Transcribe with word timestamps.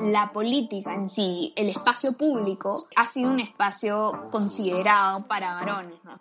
la 0.00 0.32
política 0.32 0.94
en 0.94 1.08
sí, 1.08 1.52
el 1.56 1.68
espacio 1.68 2.12
público, 2.12 2.86
ha 2.96 3.06
sido 3.06 3.30
un 3.30 3.40
espacio 3.40 4.28
considerado 4.30 5.26
para 5.26 5.54
varones. 5.54 5.98
¿no? 6.04 6.18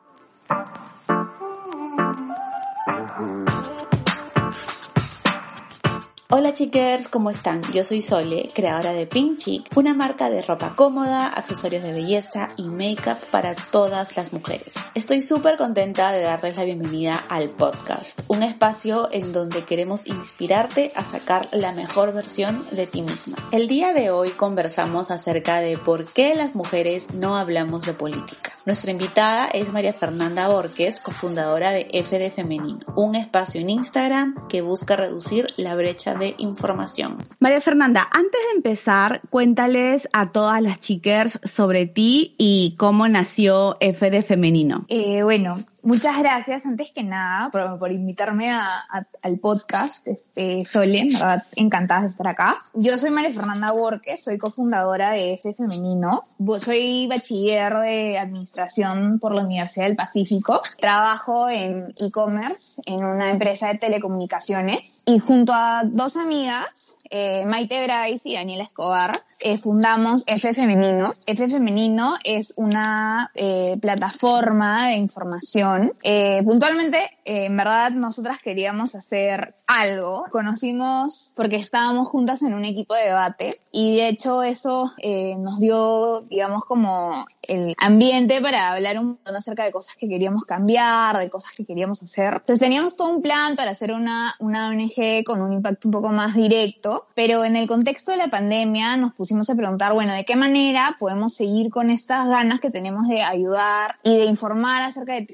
Hola 6.31 6.53
chickers, 6.53 7.08
¿cómo 7.08 7.31
están? 7.31 7.63
Yo 7.73 7.83
soy 7.83 8.04
Sole, 8.04 8.52
creadora 8.54 8.93
de 8.93 9.07
Pink 9.07 9.39
Chic, 9.39 9.68
una 9.75 9.95
marca 9.95 10.29
de 10.29 10.43
ropa 10.43 10.75
cómoda, 10.75 11.25
accesorios 11.25 11.81
de 11.81 11.91
belleza 11.91 12.51
y 12.55 12.67
make-up 12.67 13.17
para 13.31 13.55
todas 13.55 14.15
las 14.15 14.31
mujeres. 14.31 14.73
Estoy 14.93 15.23
súper 15.23 15.57
contenta 15.57 16.11
de 16.11 16.21
darles 16.21 16.55
la 16.55 16.65
bienvenida 16.65 17.15
al 17.29 17.50
podcast, 17.50 18.21
un 18.27 18.43
espacio 18.43 19.09
en 19.11 19.33
donde 19.33 19.65
queremos 19.65 20.05
inspirarte 20.05 20.91
a 20.95 21.04
sacar 21.04 21.47
la 21.51 21.71
mejor 21.73 22.13
versión 22.13 22.64
de 22.69 22.86
ti 22.86 23.01
misma. 23.01 23.37
El 23.51 23.68
día 23.68 23.91
de 23.93 24.11
hoy 24.11 24.29
conversamos 24.29 25.09
acerca 25.09 25.61
de 25.61 25.79
por 25.79 26.05
qué 26.05 26.36
las 26.36 26.54
mujeres 26.54 27.11
no 27.11 27.37
hablamos 27.37 27.87
de 27.87 27.93
política. 27.93 28.51
Nuestra 28.68 28.91
invitada 28.91 29.47
es 29.47 29.73
María 29.73 29.93
Fernanda 29.93 30.47
Borges, 30.47 31.00
cofundadora 31.00 31.71
de 31.71 31.87
FD 31.91 32.30
Femenino, 32.30 32.82
un 32.96 33.16
espacio 33.16 33.59
en 33.62 33.72
Instagram 33.72 34.48
que 34.48 34.62
busca 34.62 34.96
reducir 34.96 35.48
la 35.58 35.73
brecha 35.73 36.19
de 36.20 36.36
información. 36.38 37.18
María 37.40 37.62
Fernanda, 37.62 38.08
antes 38.12 38.40
de 38.52 38.58
empezar, 38.58 39.22
cuéntales 39.30 40.08
a 40.14 40.32
todas 40.32 40.62
las 40.62 40.80
chicas 40.80 41.40
sobre 41.44 41.86
ti 41.86 42.36
y 42.38 42.76
cómo 42.78 43.08
nació 43.08 43.78
FD 43.80 44.22
Femenino. 44.23 44.86
Eh, 44.90 45.23
bueno, 45.23 45.58
Muchas 45.82 46.20
gracias, 46.20 46.66
antes 46.66 46.92
que 46.92 47.04
nada, 47.04 47.50
por, 47.52 47.92
invitarme 47.92 48.52
al 48.52 49.40
podcast, 49.40 50.06
este, 50.08 50.66
Sole, 50.66 51.06
verdad, 51.14 51.44
encantada 51.56 52.02
de 52.02 52.10
estar 52.10 52.28
acá. 52.28 52.60
Yo 52.74 52.98
soy 52.98 53.12
María 53.12 53.32
Fernanda 53.32 53.72
Borges, 53.72 54.23
soy 54.23 54.38
cofundadora 54.38 55.12
de 55.12 55.34
F 55.34 55.54
Femenino, 55.54 56.26
soy 56.60 57.08
bachiller 57.08 57.73
de 57.78 58.18
Administración 58.20 59.20
por 59.20 59.34
la 59.34 59.44
Universidad 59.44 59.86
del 59.86 59.95
Pacífico, 59.95 60.62
trabajo 60.80 61.50
en 61.50 61.94
e-commerce 61.98 62.81
en 62.86 63.06
una 63.06 63.31
empresa 63.31 63.70
de 63.70 63.78
telecomunicaciones 63.78 65.02
y 65.06 65.20
junto 65.20 65.53
a 65.53 65.84
dos 65.86 66.18
amigas, 66.18 66.98
eh, 67.10 67.46
Maite 67.46 67.84
Bryce 67.84 68.30
y 68.30 68.36
Daniela 68.36 68.64
Escobar, 68.64 69.24
eh, 69.42 69.58
fundamos 69.58 70.26
F 70.28 70.54
Femenino. 70.54 71.16
F 71.26 71.48
Femenino 71.48 72.16
es 72.26 72.54
una 72.58 73.32
eh, 73.36 73.78
plataforma 73.82 74.88
de 74.88 74.96
información. 74.96 75.94
Eh, 76.04 76.42
puntualmente, 76.44 77.18
en 77.24 77.56
verdad, 77.56 77.92
nosotras 77.92 78.40
queríamos 78.42 78.96
hacer 78.96 79.56
algo. 79.66 80.26
Conocimos 80.30 81.32
porque 81.38 81.56
estábamos 81.56 82.10
juntas 82.10 82.42
en 82.42 82.54
un 82.54 82.66
equipo 82.66 82.96
de 82.96 83.06
debate 83.06 83.62
y 83.72 83.96
de 83.96 84.10
hecho 84.10 84.44
eso 84.44 84.92
nos 85.38 85.60
dio, 85.60 86.22
digamos, 86.22 86.66
como 86.66 87.26
el 87.44 87.74
ambiente 87.78 88.42
para 88.42 88.72
hablar 88.72 89.00
un 89.00 89.08
montón 89.08 89.36
acerca 89.36 89.64
de 89.64 89.72
cosas 89.72 89.96
que 89.96 90.08
queríamos 90.08 90.44
cambiar, 90.44 91.18
de 91.18 91.30
cosas 91.30 91.54
que 91.56 91.66
queríamos 91.66 92.02
hacer. 92.04 92.36
Entonces 92.36 92.60
teníamos 92.60 92.96
todo 92.96 93.10
un 93.10 93.22
plan 93.22 93.56
para 93.56 93.72
hacer 93.72 93.92
una, 93.92 94.36
una 94.40 94.70
ONG 94.70 95.24
con 95.26 95.42
un 95.42 95.54
impacto 95.54 95.88
un 95.88 95.92
poco 95.94 96.10
más 96.10 96.36
directo, 96.36 96.98
pero 97.16 97.45
en 97.45 97.55
el 97.55 97.67
contexto 97.67 98.11
de 98.11 98.17
la 98.17 98.30
pandemia 98.30 98.97
nos 98.97 99.14
pusimos 99.14 99.50
a 99.50 99.55
preguntar, 99.55 99.94
bueno, 99.94 100.14
¿de 100.14 100.25
qué 100.25 100.36
manera 100.36 100.95
podemos 101.00 101.33
seguir 101.33 101.69
con 101.69 101.89
estas 101.89 102.28
ganas 102.28 102.59
que 102.59 102.69
tenemos 102.69 103.08
de 103.08 103.22
ayudar 103.22 103.95
y 104.03 104.17
de 104.17 104.25
informar 104.25 104.81
acerca 104.83 105.14
de, 105.14 105.28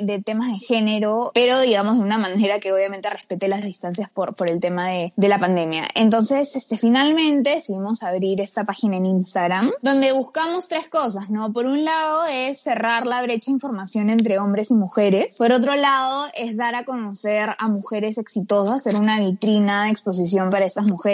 de 0.00 0.22
temas 0.22 0.48
de 0.48 0.58
género, 0.58 1.30
pero 1.34 1.60
digamos 1.60 1.98
de 1.98 2.04
una 2.04 2.18
manera 2.18 2.60
que 2.60 2.72
obviamente 2.72 3.10
respete 3.10 3.48
las 3.48 3.62
distancias 3.62 4.08
por, 4.08 4.34
por 4.34 4.48
el 4.48 4.60
tema 4.60 4.88
de, 4.88 5.12
de 5.16 5.28
la 5.28 5.38
pandemia? 5.38 5.84
Entonces, 5.94 6.56
este, 6.56 6.78
finalmente 6.78 7.50
decidimos 7.50 8.02
abrir 8.02 8.40
esta 8.40 8.64
página 8.64 8.96
en 8.96 9.06
Instagram, 9.06 9.72
donde 9.82 10.12
buscamos 10.12 10.68
tres 10.68 10.88
cosas, 10.88 11.30
¿no? 11.30 11.52
por 11.52 11.66
un 11.66 11.84
lado 11.84 12.24
es 12.26 12.60
cerrar 12.60 13.06
la 13.06 13.22
brecha 13.22 13.46
de 13.46 13.54
información 13.54 14.10
entre 14.10 14.38
hombres 14.38 14.70
y 14.70 14.74
mujeres. 14.74 15.36
Por 15.36 15.52
otro 15.52 15.74
lado 15.74 16.26
es 16.34 16.56
dar 16.56 16.74
a 16.74 16.84
conocer 16.84 17.50
a 17.58 17.68
mujeres 17.68 18.18
exitosas, 18.18 18.82
ser 18.82 18.96
una 18.96 19.18
vitrina 19.18 19.84
de 19.84 19.90
exposición 19.90 20.50
para 20.50 20.66
estas 20.66 20.84
mujeres. 20.84 21.07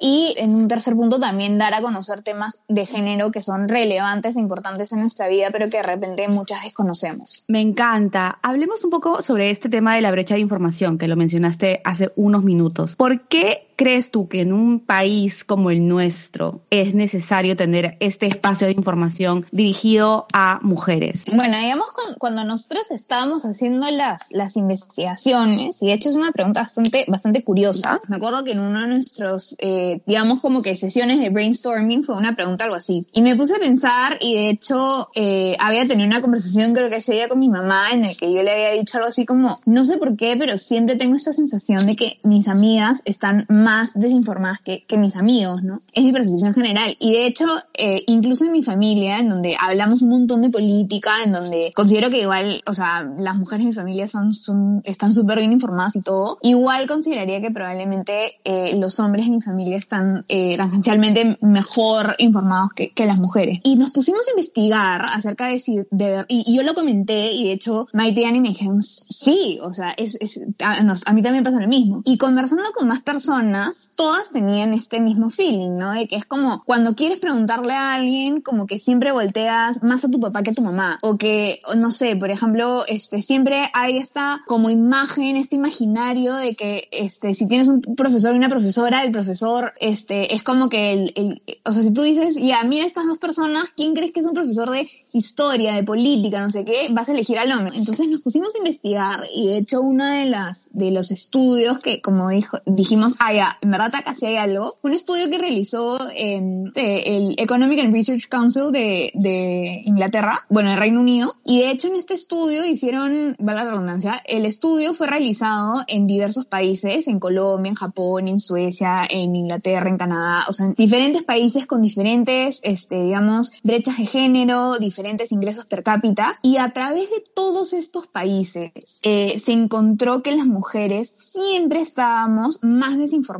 Y 0.00 0.34
en 0.38 0.54
un 0.54 0.68
tercer 0.68 0.94
punto 0.94 1.18
también 1.18 1.58
dar 1.58 1.74
a 1.74 1.82
conocer 1.82 2.22
temas 2.22 2.60
de 2.68 2.86
género 2.86 3.30
que 3.30 3.42
son 3.42 3.68
relevantes 3.68 4.36
e 4.36 4.40
importantes 4.40 4.92
en 4.92 5.00
nuestra 5.00 5.28
vida, 5.28 5.48
pero 5.52 5.68
que 5.68 5.78
de 5.78 5.82
repente 5.82 6.28
muchas 6.28 6.62
desconocemos. 6.64 7.44
Me 7.46 7.60
encanta. 7.60 8.38
Hablemos 8.42 8.84
un 8.84 8.90
poco 8.90 9.22
sobre 9.22 9.50
este 9.50 9.68
tema 9.68 9.94
de 9.94 10.00
la 10.00 10.10
brecha 10.10 10.34
de 10.34 10.40
información 10.40 10.98
que 10.98 11.08
lo 11.08 11.16
mencionaste 11.16 11.80
hace 11.84 12.12
unos 12.16 12.42
minutos. 12.42 12.96
¿Por 12.96 13.22
qué 13.28 13.68
crees 13.76 14.10
tú 14.10 14.28
que 14.28 14.40
en 14.40 14.52
un 14.52 14.80
país 14.80 15.44
como 15.44 15.70
el 15.70 15.86
nuestro 15.86 16.62
es 16.70 16.94
necesario 16.94 17.56
tener 17.56 17.96
este 18.00 18.26
espacio 18.26 18.66
de 18.66 18.72
información 18.72 19.46
dirigido 19.52 20.26
a 20.32 20.58
mujeres? 20.62 21.24
Bueno, 21.34 21.58
digamos 21.58 21.86
cuando 22.18 22.44
nosotros 22.44 22.84
estábamos 22.90 23.44
haciendo 23.44 23.90
las, 23.90 24.32
las 24.32 24.56
investigaciones, 24.56 25.82
y 25.82 25.86
de 25.86 25.92
hecho 25.92 26.08
es 26.08 26.14
una 26.14 26.32
pregunta 26.32 26.60
bastante, 26.60 27.04
bastante 27.06 27.44
curiosa, 27.44 28.00
me 28.08 28.16
acuerdo 28.16 28.44
que 28.44 28.52
en 28.52 28.60
uno 28.60 28.80
de 28.80 28.88
nuestros, 28.88 29.56
eh, 29.58 30.00
digamos 30.06 30.40
como 30.40 30.62
que 30.62 30.76
sesiones 30.76 31.20
de 31.20 31.30
brainstorming 31.30 32.02
fue 32.02 32.16
una 32.16 32.34
pregunta 32.34 32.64
algo 32.64 32.76
así, 32.76 33.06
y 33.12 33.22
me 33.22 33.36
puse 33.36 33.56
a 33.56 33.58
pensar 33.58 34.18
y 34.20 34.34
de 34.34 34.48
hecho 34.48 35.10
eh, 35.14 35.56
había 35.60 35.86
tenido 35.86 36.06
una 36.06 36.22
conversación 36.22 36.72
creo 36.72 36.88
que 36.88 36.96
ese 36.96 37.12
día 37.12 37.28
con 37.28 37.38
mi 37.38 37.48
mamá 37.48 37.90
en 37.92 38.04
el 38.04 38.16
que 38.16 38.32
yo 38.32 38.42
le 38.42 38.52
había 38.52 38.70
dicho 38.72 38.96
algo 38.96 39.08
así 39.08 39.26
como, 39.26 39.60
no 39.66 39.84
sé 39.84 39.98
por 39.98 40.16
qué, 40.16 40.36
pero 40.36 40.56
siempre 40.58 40.96
tengo 40.96 41.16
esta 41.16 41.32
sensación 41.32 41.86
de 41.86 41.96
que 41.96 42.18
mis 42.22 42.48
amigas 42.48 43.02
están 43.04 43.44
más 43.48 43.65
desinformadas 43.94 44.60
que, 44.60 44.84
que, 44.86 44.96
mis 44.96 45.16
amigos, 45.16 45.62
¿no? 45.62 45.82
Es 45.92 46.04
mi 46.04 46.12
percepción 46.12 46.54
general. 46.54 46.96
Y 47.00 47.12
de 47.12 47.26
hecho, 47.26 47.46
eh, 47.74 48.02
incluso 48.06 48.44
en 48.44 48.52
mi 48.52 48.62
familia, 48.62 49.18
en 49.18 49.28
donde 49.28 49.56
hablamos 49.60 50.02
un 50.02 50.10
montón 50.10 50.42
de 50.42 50.50
política, 50.50 51.22
en 51.24 51.32
donde 51.32 51.72
considero 51.74 52.10
que 52.10 52.22
igual, 52.22 52.62
o 52.66 52.74
sea, 52.74 53.08
las 53.18 53.36
mujeres 53.36 53.64
de 53.64 53.68
mi 53.68 53.72
familia 53.72 54.06
son, 54.06 54.32
son, 54.32 54.82
están 54.84 55.14
súper 55.14 55.38
bien 55.38 55.52
informadas 55.52 55.96
y 55.96 56.02
todo, 56.02 56.38
igual 56.42 56.86
consideraría 56.86 57.40
que 57.40 57.50
probablemente 57.50 58.38
eh, 58.44 58.76
los 58.78 58.98
hombres 59.00 59.26
de 59.26 59.32
mi 59.32 59.40
familia 59.40 59.76
están 59.76 60.24
eh, 60.28 60.56
tangencialmente 60.56 61.38
mejor 61.42 62.14
informados 62.18 62.72
que, 62.74 62.92
que, 62.92 63.06
las 63.06 63.18
mujeres. 63.18 63.60
Y 63.64 63.76
nos 63.76 63.92
pusimos 63.92 64.26
a 64.28 64.30
investigar 64.30 65.04
acerca 65.12 65.46
de 65.46 65.60
si, 65.60 65.80
de, 65.90 66.24
y, 66.28 66.44
y 66.46 66.56
yo 66.56 66.62
lo 66.62 66.74
comenté, 66.74 67.32
y 67.32 67.44
de 67.44 67.52
hecho, 67.52 67.86
Maite 67.92 68.22
y 68.22 68.24
Annie 68.24 68.40
me 68.40 68.48
dijeron, 68.48 68.82
sí, 68.82 69.58
o 69.62 69.72
sea, 69.72 69.92
es, 69.96 70.16
es 70.20 70.40
a, 70.62 70.80
a 71.06 71.12
mí 71.12 71.22
también 71.22 71.44
pasa 71.44 71.60
lo 71.60 71.68
mismo. 71.68 72.02
Y 72.04 72.18
conversando 72.18 72.64
con 72.76 72.88
más 72.88 73.02
personas, 73.02 73.55
todas 73.94 74.30
tenían 74.30 74.74
este 74.74 75.00
mismo 75.00 75.30
feeling, 75.30 75.76
¿no? 75.78 75.92
De 75.92 76.06
que 76.06 76.16
es 76.16 76.24
como 76.24 76.62
cuando 76.64 76.94
quieres 76.94 77.18
preguntarle 77.18 77.72
a 77.72 77.94
alguien, 77.94 78.40
como 78.40 78.66
que 78.66 78.78
siempre 78.78 79.12
volteas 79.12 79.82
más 79.82 80.04
a 80.04 80.10
tu 80.10 80.20
papá 80.20 80.42
que 80.42 80.50
a 80.50 80.54
tu 80.54 80.62
mamá. 80.62 80.98
O 81.02 81.16
que, 81.16 81.60
no 81.76 81.90
sé, 81.90 82.16
por 82.16 82.30
ejemplo, 82.30 82.84
este, 82.86 83.22
siempre 83.22 83.68
hay 83.72 83.98
esta 83.98 84.42
como 84.46 84.70
imagen, 84.70 85.36
este 85.36 85.56
imaginario 85.56 86.34
de 86.34 86.54
que, 86.54 86.88
este, 86.90 87.34
si 87.34 87.46
tienes 87.46 87.68
un 87.68 87.80
profesor 87.80 88.34
y 88.34 88.38
una 88.38 88.48
profesora, 88.48 89.02
el 89.02 89.12
profesor, 89.12 89.72
este, 89.80 90.34
es 90.34 90.42
como 90.42 90.68
que 90.68 90.92
el, 90.92 91.42
o 91.64 91.72
sea, 91.72 91.82
si 91.82 91.92
tú 91.92 92.02
dices, 92.02 92.36
ya, 92.36 92.62
mira 92.64 92.86
estas 92.86 93.06
dos 93.06 93.18
personas, 93.18 93.64
¿quién 93.76 93.94
crees 93.94 94.12
que 94.12 94.20
es 94.20 94.26
un 94.26 94.34
profesor 94.34 94.70
de 94.70 94.88
historia, 95.12 95.74
de 95.74 95.82
política, 95.82 96.40
no 96.40 96.50
sé 96.50 96.64
qué? 96.64 96.88
Vas 96.90 97.08
a 97.08 97.12
elegir 97.12 97.38
al 97.38 97.52
hombre. 97.52 97.76
Entonces 97.76 98.08
nos 98.08 98.22
pusimos 98.22 98.54
a 98.54 98.58
investigar 98.58 99.24
y 99.34 99.48
de 99.48 99.58
hecho 99.58 99.80
uno 99.80 100.06
de 100.06 100.26
las, 100.26 100.68
de 100.72 100.90
los 100.90 101.10
estudios 101.10 101.80
que, 101.80 102.00
como 102.00 102.28
dijo, 102.28 102.58
dijimos, 102.66 103.14
ah, 103.18 103.45
en 103.60 103.70
verdad 103.70 103.94
acá 103.94 104.14
sí 104.14 104.26
hay 104.26 104.36
algo. 104.36 104.78
Un 104.82 104.94
estudio 104.94 105.30
que 105.30 105.38
realizó 105.38 105.98
em, 106.14 106.70
el 106.74 107.34
Economic 107.38 107.80
and 107.80 107.94
Research 107.94 108.28
Council 108.28 108.72
de, 108.72 109.10
de 109.14 109.82
Inglaterra, 109.84 110.46
bueno, 110.48 110.70
de 110.70 110.76
Reino 110.76 111.00
Unido, 111.00 111.36
y 111.44 111.60
de 111.60 111.70
hecho 111.70 111.88
en 111.88 111.96
este 111.96 112.14
estudio 112.14 112.64
hicieron, 112.64 113.36
va 113.46 113.54
la 113.54 113.64
redundancia, 113.64 114.22
el 114.26 114.46
estudio 114.46 114.94
fue 114.94 115.06
realizado 115.06 115.84
en 115.86 116.06
diversos 116.06 116.46
países, 116.46 117.08
en 117.08 117.18
Colombia, 117.18 117.70
en 117.70 117.76
Japón, 117.76 118.28
en 118.28 118.40
Suecia, 118.40 119.02
en 119.08 119.34
Inglaterra, 119.36 119.88
en 119.88 119.98
Canadá, 119.98 120.44
o 120.48 120.52
sea, 120.52 120.66
en 120.66 120.74
diferentes 120.74 121.22
países 121.22 121.66
con 121.66 121.82
diferentes, 121.82 122.60
este, 122.62 123.02
digamos, 123.02 123.52
brechas 123.62 123.98
de 123.98 124.06
género, 124.06 124.78
diferentes 124.78 125.32
ingresos 125.32 125.66
per 125.66 125.82
cápita, 125.82 126.38
y 126.42 126.56
a 126.58 126.70
través 126.70 127.10
de 127.10 127.22
todos 127.34 127.72
estos 127.72 128.06
países 128.06 128.72
eh, 129.02 129.38
se 129.38 129.52
encontró 129.52 130.22
que 130.22 130.34
las 130.34 130.46
mujeres 130.46 131.12
siempre 131.16 131.80
estábamos 131.80 132.58
más 132.62 132.96
desinformadas 132.98 133.35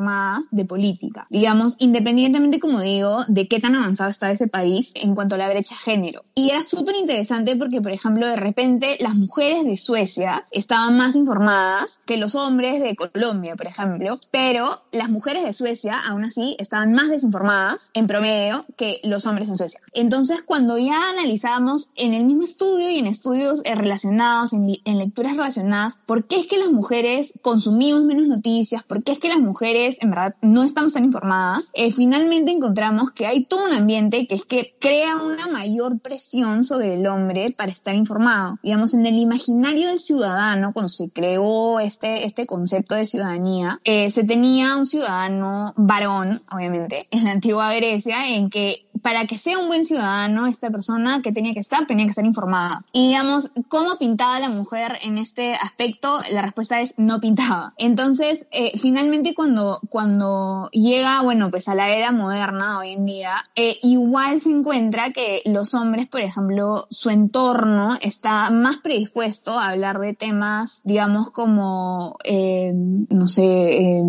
de 0.50 0.64
política, 0.64 1.26
digamos, 1.30 1.74
independientemente, 1.78 2.60
como 2.60 2.80
digo, 2.80 3.24
de 3.28 3.48
qué 3.48 3.60
tan 3.60 3.74
avanzado 3.74 4.10
está 4.10 4.30
ese 4.30 4.48
país 4.48 4.92
en 4.94 5.14
cuanto 5.14 5.34
a 5.34 5.38
la 5.38 5.48
brecha 5.48 5.76
género. 5.76 6.24
Y 6.34 6.50
era 6.50 6.62
súper 6.62 6.96
interesante 6.96 7.56
porque, 7.56 7.80
por 7.80 7.92
ejemplo, 7.92 8.26
de 8.26 8.36
repente 8.36 8.96
las 9.00 9.14
mujeres 9.14 9.64
de 9.64 9.76
Suecia 9.76 10.44
estaban 10.50 10.96
más 10.96 11.16
informadas 11.16 12.00
que 12.04 12.16
los 12.16 12.34
hombres 12.34 12.80
de 12.82 12.96
Colombia, 12.96 13.56
por 13.56 13.66
ejemplo, 13.66 14.18
pero 14.30 14.82
las 14.92 15.08
mujeres 15.08 15.44
de 15.44 15.52
Suecia, 15.52 15.98
aún 15.98 16.24
así, 16.24 16.56
estaban 16.58 16.92
más 16.92 17.08
desinformadas 17.08 17.90
en 17.94 18.06
promedio 18.06 18.66
que 18.76 19.00
los 19.04 19.26
hombres 19.26 19.48
en 19.48 19.56
Suecia. 19.56 19.80
Entonces, 19.92 20.42
cuando 20.42 20.78
ya 20.78 21.10
analizábamos 21.10 21.90
en 21.96 22.14
el 22.14 22.24
mismo 22.24 22.44
estudio 22.44 22.90
y 22.90 22.98
en 22.98 23.06
estudios 23.06 23.62
eh, 23.64 23.74
relacionados, 23.74 24.52
en, 24.52 24.68
en 24.84 24.98
lecturas 24.98 25.36
relacionadas, 25.36 25.98
por 26.06 26.24
qué 26.24 26.40
es 26.40 26.46
que 26.46 26.58
las 26.58 26.70
mujeres 26.70 27.34
consumimos 27.42 28.02
menos 28.02 28.26
noticias, 28.26 28.82
por 28.82 29.02
qué 29.02 29.12
es 29.12 29.18
que 29.18 29.28
las 29.28 29.38
mujeres 29.38 29.85
en 30.00 30.10
verdad 30.10 30.34
no 30.42 30.62
estamos 30.62 30.92
tan 30.92 31.04
informadas, 31.04 31.70
eh, 31.74 31.92
finalmente 31.92 32.50
encontramos 32.50 33.12
que 33.12 33.26
hay 33.26 33.44
todo 33.44 33.64
un 33.64 33.72
ambiente 33.72 34.26
que 34.26 34.34
es 34.34 34.44
que 34.44 34.74
crea 34.80 35.16
una 35.16 35.46
mayor 35.46 35.98
presión 36.00 36.64
sobre 36.64 36.94
el 36.94 37.06
hombre 37.06 37.54
para 37.56 37.72
estar 37.72 37.94
informado. 37.94 38.58
Digamos, 38.62 38.94
en 38.94 39.06
el 39.06 39.18
imaginario 39.18 39.88
del 39.88 39.98
ciudadano, 39.98 40.72
cuando 40.72 40.88
se 40.88 41.10
creó 41.10 41.80
este, 41.80 42.24
este 42.24 42.46
concepto 42.46 42.94
de 42.94 43.06
ciudadanía, 43.06 43.80
eh, 43.84 44.10
se 44.10 44.24
tenía 44.24 44.76
un 44.76 44.86
ciudadano 44.86 45.74
varón, 45.76 46.42
obviamente, 46.50 47.06
en 47.10 47.24
la 47.24 47.32
antigua 47.32 47.74
Grecia, 47.74 48.28
en 48.28 48.50
que 48.50 48.86
para 49.02 49.26
que 49.26 49.38
sea 49.38 49.58
un 49.58 49.68
buen 49.68 49.84
ciudadano, 49.84 50.46
esta 50.46 50.70
persona 50.70 51.22
que 51.22 51.32
tenía 51.32 51.54
que 51.54 51.60
estar, 51.60 51.86
tenía 51.86 52.06
que 52.06 52.10
estar 52.10 52.24
informada. 52.24 52.84
Y 52.92 53.08
digamos, 53.08 53.50
¿cómo 53.68 53.98
pintaba 53.98 54.40
la 54.40 54.48
mujer 54.48 54.98
en 55.04 55.18
este 55.18 55.54
aspecto? 55.54 56.20
La 56.32 56.42
respuesta 56.42 56.80
es 56.80 56.94
no 56.96 57.20
pintaba. 57.20 57.74
Entonces, 57.78 58.46
eh, 58.50 58.72
finalmente 58.78 59.34
cuando, 59.34 59.75
cuando 59.88 60.68
llega, 60.72 61.22
bueno, 61.22 61.50
pues 61.50 61.68
a 61.68 61.74
la 61.74 61.90
era 61.90 62.12
moderna 62.12 62.78
hoy 62.78 62.92
en 62.92 63.06
día, 63.06 63.32
eh, 63.54 63.78
igual 63.82 64.40
se 64.40 64.50
encuentra 64.50 65.10
que 65.10 65.42
los 65.44 65.74
hombres, 65.74 66.06
por 66.06 66.20
ejemplo, 66.20 66.86
su 66.90 67.10
entorno 67.10 67.96
está 68.00 68.50
más 68.50 68.78
predispuesto 68.78 69.58
a 69.58 69.70
hablar 69.70 69.98
de 69.98 70.14
temas, 70.14 70.80
digamos, 70.84 71.30
como, 71.30 72.16
eh, 72.24 72.72
no 72.74 73.26
sé, 73.26 74.02